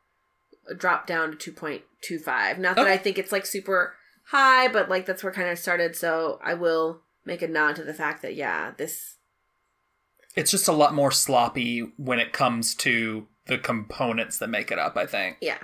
[0.75, 2.59] drop down to 2.25.
[2.59, 2.93] Not that Okay.
[2.93, 3.95] I think it's like super
[4.27, 7.85] high, but like that's where kind of started, so I will make a nod to
[7.85, 9.17] the fact that yeah, this
[10.35, 14.79] it's just a lot more sloppy when it comes to the components that make it
[14.79, 14.97] up.
[14.97, 15.37] I think.
[15.41, 15.59] yeah.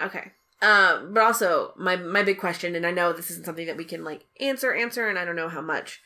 [0.00, 0.32] Okay.
[0.62, 3.84] Um, but also my my big question, and I know this isn't something that we
[3.84, 6.00] can like answer answer, and I don't know how much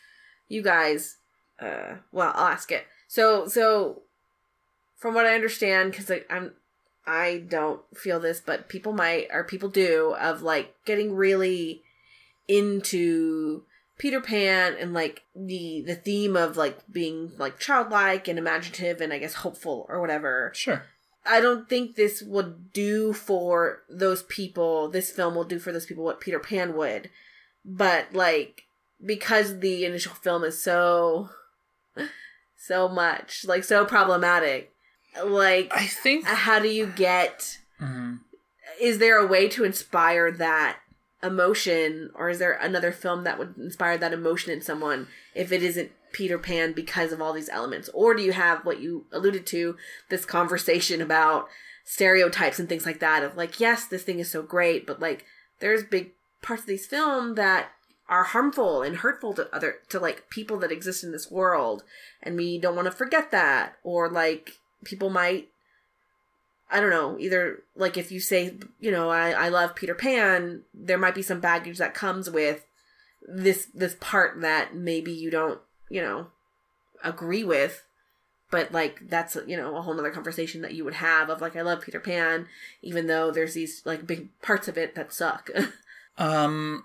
[0.48, 1.16] you guys.
[1.60, 2.86] Uh, well, I'll ask it.
[3.08, 4.02] So so,
[4.96, 6.52] from what I understand, because I'm
[7.06, 11.82] I don't feel this, but people might or people do of like getting really
[12.48, 13.64] into
[13.98, 19.12] Peter Pan and like the the theme of like being like childlike and imaginative and
[19.12, 20.50] I guess hopeful or whatever.
[20.54, 20.84] Sure.
[21.26, 24.88] I don't think this would do for those people.
[24.88, 27.10] This film will do for those people what Peter Pan would,
[27.64, 28.62] but like
[29.04, 31.30] because the initial film is so
[32.56, 34.73] so much like so problematic.
[35.22, 36.24] Like, I think.
[36.26, 37.58] how do you get?
[37.80, 38.20] Mhm.
[38.80, 40.78] Is there a way to inspire that
[41.22, 45.62] emotion, or is there another film that would inspire that emotion in someone if it
[45.62, 47.88] isn't Peter Pan because of all these elements?
[47.94, 49.76] Or do you have what you alluded to
[50.10, 51.48] this conversation about
[51.84, 55.24] stereotypes and things like that of like, yes, this thing is so great, but like
[55.60, 56.12] there's big
[56.42, 57.70] parts of these film that
[58.08, 61.82] are harmful and hurtful to other to like people that exist in this world
[62.22, 65.48] and we don't want to forget that or like people might
[66.70, 70.62] I don't know, either like if you say, you know, I, I love Peter Pan,
[70.72, 72.66] there might be some baggage that comes with
[73.28, 76.28] this this part that maybe you don't, you know,
[77.02, 77.84] agree with.
[78.50, 81.54] But like that's you know a whole nother conversation that you would have of like
[81.54, 82.48] I love Peter Pan,
[82.82, 85.50] even though there's these like big parts of it that suck.
[86.16, 86.84] Um,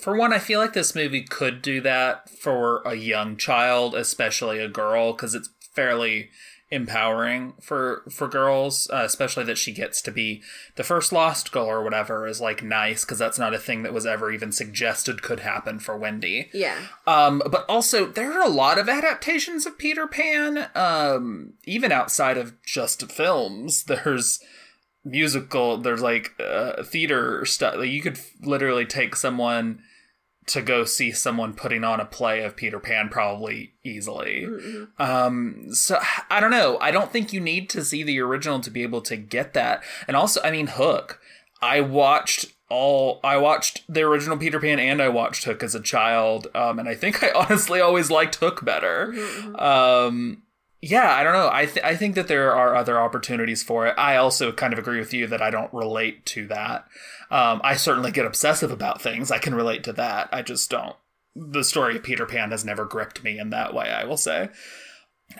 [0.00, 4.58] for one, I feel like this movie could do that for a young child, especially
[4.58, 6.30] a girl, because it's fairly
[6.72, 10.42] empowering for for girls, uh, especially that she gets to be
[10.76, 13.92] the first lost girl or whatever is like nice because that's not a thing that
[13.92, 16.48] was ever even suggested could happen for Wendy.
[16.54, 16.78] yeah.
[17.06, 22.38] Um, but also there are a lot of adaptations of Peter Pan, um, even outside
[22.38, 23.84] of just films.
[23.84, 24.40] There's
[25.04, 27.76] musical, there's like uh, theater stuff.
[27.76, 29.82] Like you could literally take someone
[30.46, 34.46] to go see someone putting on a play of Peter Pan probably easily.
[34.98, 35.98] Um, so
[36.30, 36.78] I don't know.
[36.80, 39.82] I don't think you need to see the original to be able to get that.
[40.08, 41.20] And also, I mean, Hook.
[41.60, 43.20] I watched all.
[43.22, 46.48] I watched the original Peter Pan and I watched Hook as a child.
[46.54, 49.14] Um, and I think I honestly always liked Hook better.
[49.54, 50.42] Um,
[50.82, 51.48] yeah, I don't know.
[51.50, 53.94] I th- I think that there are other opportunities for it.
[53.96, 56.86] I also kind of agree with you that I don't relate to that.
[57.30, 59.30] Um, I certainly get obsessive about things.
[59.30, 60.28] I can relate to that.
[60.32, 60.96] I just don't.
[61.36, 63.90] The story of Peter Pan has never gripped me in that way.
[63.90, 64.48] I will say.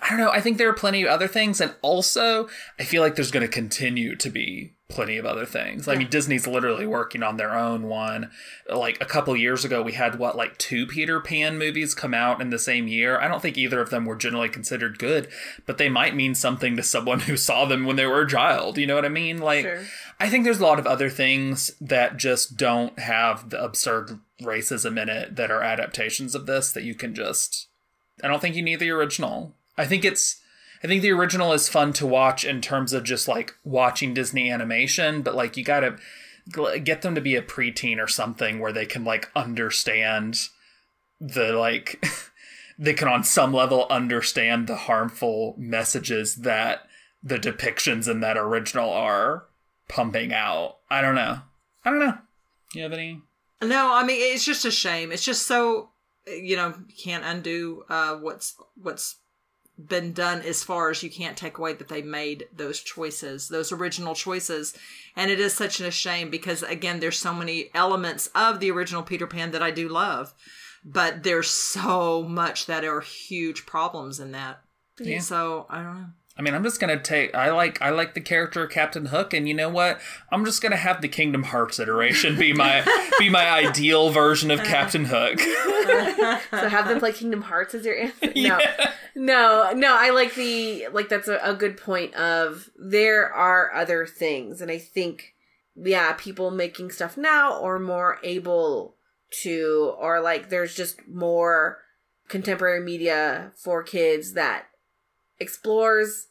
[0.01, 0.31] I don't know.
[0.31, 2.49] I think there are plenty of other things, and also
[2.79, 5.89] I feel like there's going to continue to be plenty of other things.
[5.89, 8.31] I mean, Disney's literally working on their own one.
[8.73, 12.41] Like a couple years ago, we had what like two Peter Pan movies come out
[12.41, 13.19] in the same year.
[13.19, 15.29] I don't think either of them were generally considered good,
[15.67, 18.79] but they might mean something to someone who saw them when they were a child.
[18.79, 19.39] You know what I mean?
[19.39, 19.83] Like, Sure.
[20.21, 25.01] I think there's a lot of other things that just don't have the absurd racism
[25.01, 27.69] in it that are adaptations of this that you can just.
[28.23, 29.55] I don't think you need the original.
[29.77, 30.41] I think it's.
[30.83, 34.51] I think the original is fun to watch in terms of just like watching Disney
[34.51, 35.97] animation, but like you gotta
[36.83, 40.49] get them to be a preteen or something where they can like understand
[41.21, 42.05] the like.
[42.79, 46.89] they can on some level understand the harmful messages that
[47.23, 49.45] the depictions in that original are
[49.89, 50.79] pumping out.
[50.91, 51.41] I don't know.
[51.85, 52.19] I don't know.
[52.75, 53.21] You have any?
[53.63, 55.13] No, I mean it's just a shame.
[55.13, 55.91] It's just so
[56.27, 59.17] you know you can't undo uh, what's what's
[59.89, 63.73] been done as far as you can't take away that they made those choices, those
[63.73, 64.77] original choices,
[65.17, 69.03] and it is such a shame because again, there's so many elements of the original
[69.03, 70.35] Peter Pan that I do love,
[70.85, 74.63] but there's so much that are huge problems in that.
[74.99, 75.21] Yeah.
[75.21, 76.07] So I don't know.
[76.37, 77.35] I mean, I'm just gonna take.
[77.35, 77.81] I like.
[77.83, 80.01] I like the character of Captain Hook, and you know what?
[80.31, 82.85] I'm just gonna have the Kingdom Hearts iteration be my
[83.19, 85.41] be my ideal version of Captain Hook.
[86.53, 88.33] So have them play Kingdom Hearts as your answer?
[88.37, 88.59] No.
[89.15, 94.07] No, no, I like the like that's a, a good point of there are other
[94.07, 95.35] things and I think
[95.75, 98.97] yeah, people making stuff now are more able
[99.43, 101.79] to or like there's just more
[102.29, 104.67] contemporary media for kids that
[105.43, 106.29] explores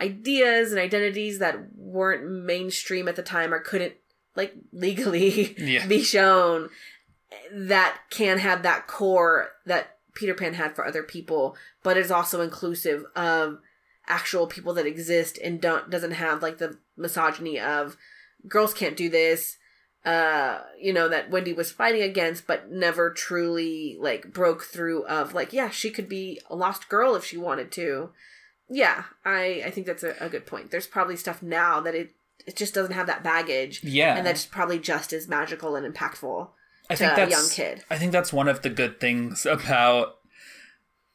[0.00, 3.94] ideas and identities that weren't mainstream at the time or couldn't
[4.36, 5.86] like legally Yeah.
[5.86, 6.70] be shown
[7.52, 12.40] that can have that core that Peter Pan had for other people, but is also
[12.40, 13.58] inclusive of
[14.08, 17.96] actual people that exist and don't doesn't have like the misogyny of
[18.48, 19.58] girls can't do this
[20.06, 25.34] uh you know that Wendy was fighting against but never truly like broke through of
[25.34, 28.08] like yeah she could be a lost girl if she wanted to
[28.70, 32.10] yeah i i think that's a, a good point there's probably stuff now that it
[32.46, 34.16] it just doesn't have that baggage Yeah.
[34.16, 36.48] and that's probably just as magical and impactful
[36.90, 37.84] I think a that's young kid.
[37.90, 40.16] I think that's one of the good things about.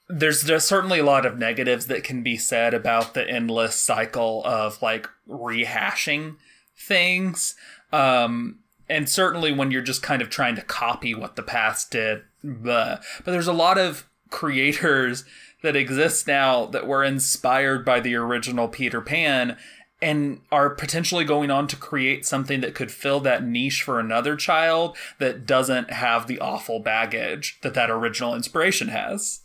[0.07, 4.43] There's there's certainly a lot of negatives that can be said about the endless cycle
[4.45, 6.35] of like rehashing
[6.77, 7.55] things,
[7.91, 12.21] um, and certainly when you're just kind of trying to copy what the past did.
[12.43, 15.23] But but there's a lot of creators
[15.63, 19.57] that exist now that were inspired by the original Peter Pan
[20.01, 24.35] and are potentially going on to create something that could fill that niche for another
[24.35, 29.39] child that doesn't have the awful baggage that that original inspiration has.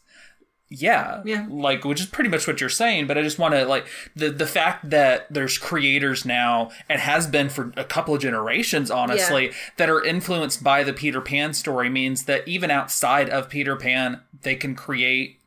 [0.70, 1.22] Yeah.
[1.24, 1.46] Yeah.
[1.48, 4.30] Like which is pretty much what you're saying, but I just want to like the
[4.30, 9.52] the fact that there's creators now and has been for a couple of generations honestly
[9.78, 14.20] that are influenced by the Peter Pan story means that even outside of Peter Pan
[14.42, 15.37] they can create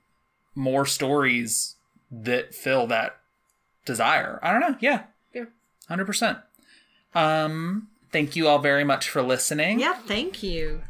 [0.56, 1.76] more stories
[2.12, 3.18] that fill that
[3.86, 4.40] desire.
[4.44, 4.78] I don't know.
[4.80, 5.04] Yeah.
[5.34, 5.46] Yeah.
[5.90, 6.42] 100%.
[7.14, 9.80] Um thank you all very much for listening.
[9.80, 10.82] Yeah, thank you.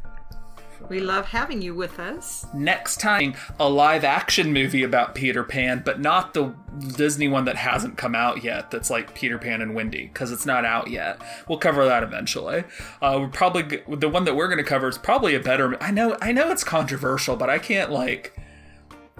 [0.88, 2.44] We love having you with us.
[2.52, 6.54] Next time a live action movie about Peter Pan, but not the
[6.96, 10.46] Disney one that hasn't come out yet that's like Peter Pan and Wendy cuz it's
[10.46, 11.20] not out yet.
[11.48, 12.64] We'll cover that eventually.
[13.00, 15.92] Uh we're probably the one that we're going to cover is probably a better I
[15.92, 18.36] know I know it's controversial, but I can't like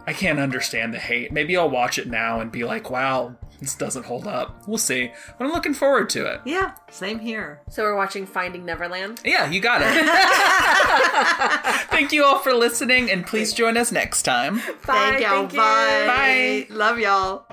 [0.07, 1.31] I can't understand the hate.
[1.33, 5.13] Maybe I'll watch it now and be like, "Wow, this doesn't hold up." We'll see.
[5.39, 6.41] But I'm looking forward to it.
[6.45, 7.61] Yeah, same here.
[7.71, 9.21] So we're watching Finding Neverland.
[9.25, 9.89] Yeah, you got it.
[11.91, 14.59] Thank you all for listening, and please join us next time.
[14.59, 15.49] Thank y'all.
[15.49, 15.59] thank you.
[15.59, 16.67] Bye.
[16.71, 17.47] Love y'all.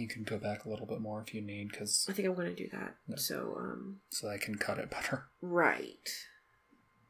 [0.00, 2.34] You can go back a little bit more if you need, because I think I'm
[2.34, 2.94] going to do that.
[3.20, 5.24] So, um, so I can cut it better.
[5.42, 6.08] right.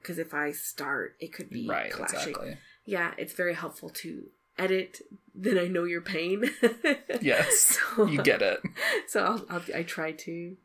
[0.01, 2.31] Because if I start, it could be Right, clashing.
[2.31, 2.57] exactly.
[2.87, 4.25] Yeah, it's very helpful to
[4.59, 5.01] edit.
[5.35, 6.51] Then I know your pain.
[7.21, 8.61] Yes, So- you get it.
[9.07, 10.57] So I'll, I'll, I try to.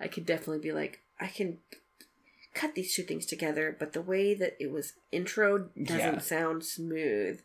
[0.00, 1.58] I could definitely be like, I can
[2.54, 6.18] cut these two things together, but the way that it was intro doesn't Yeah.
[6.18, 7.40] sound smooth.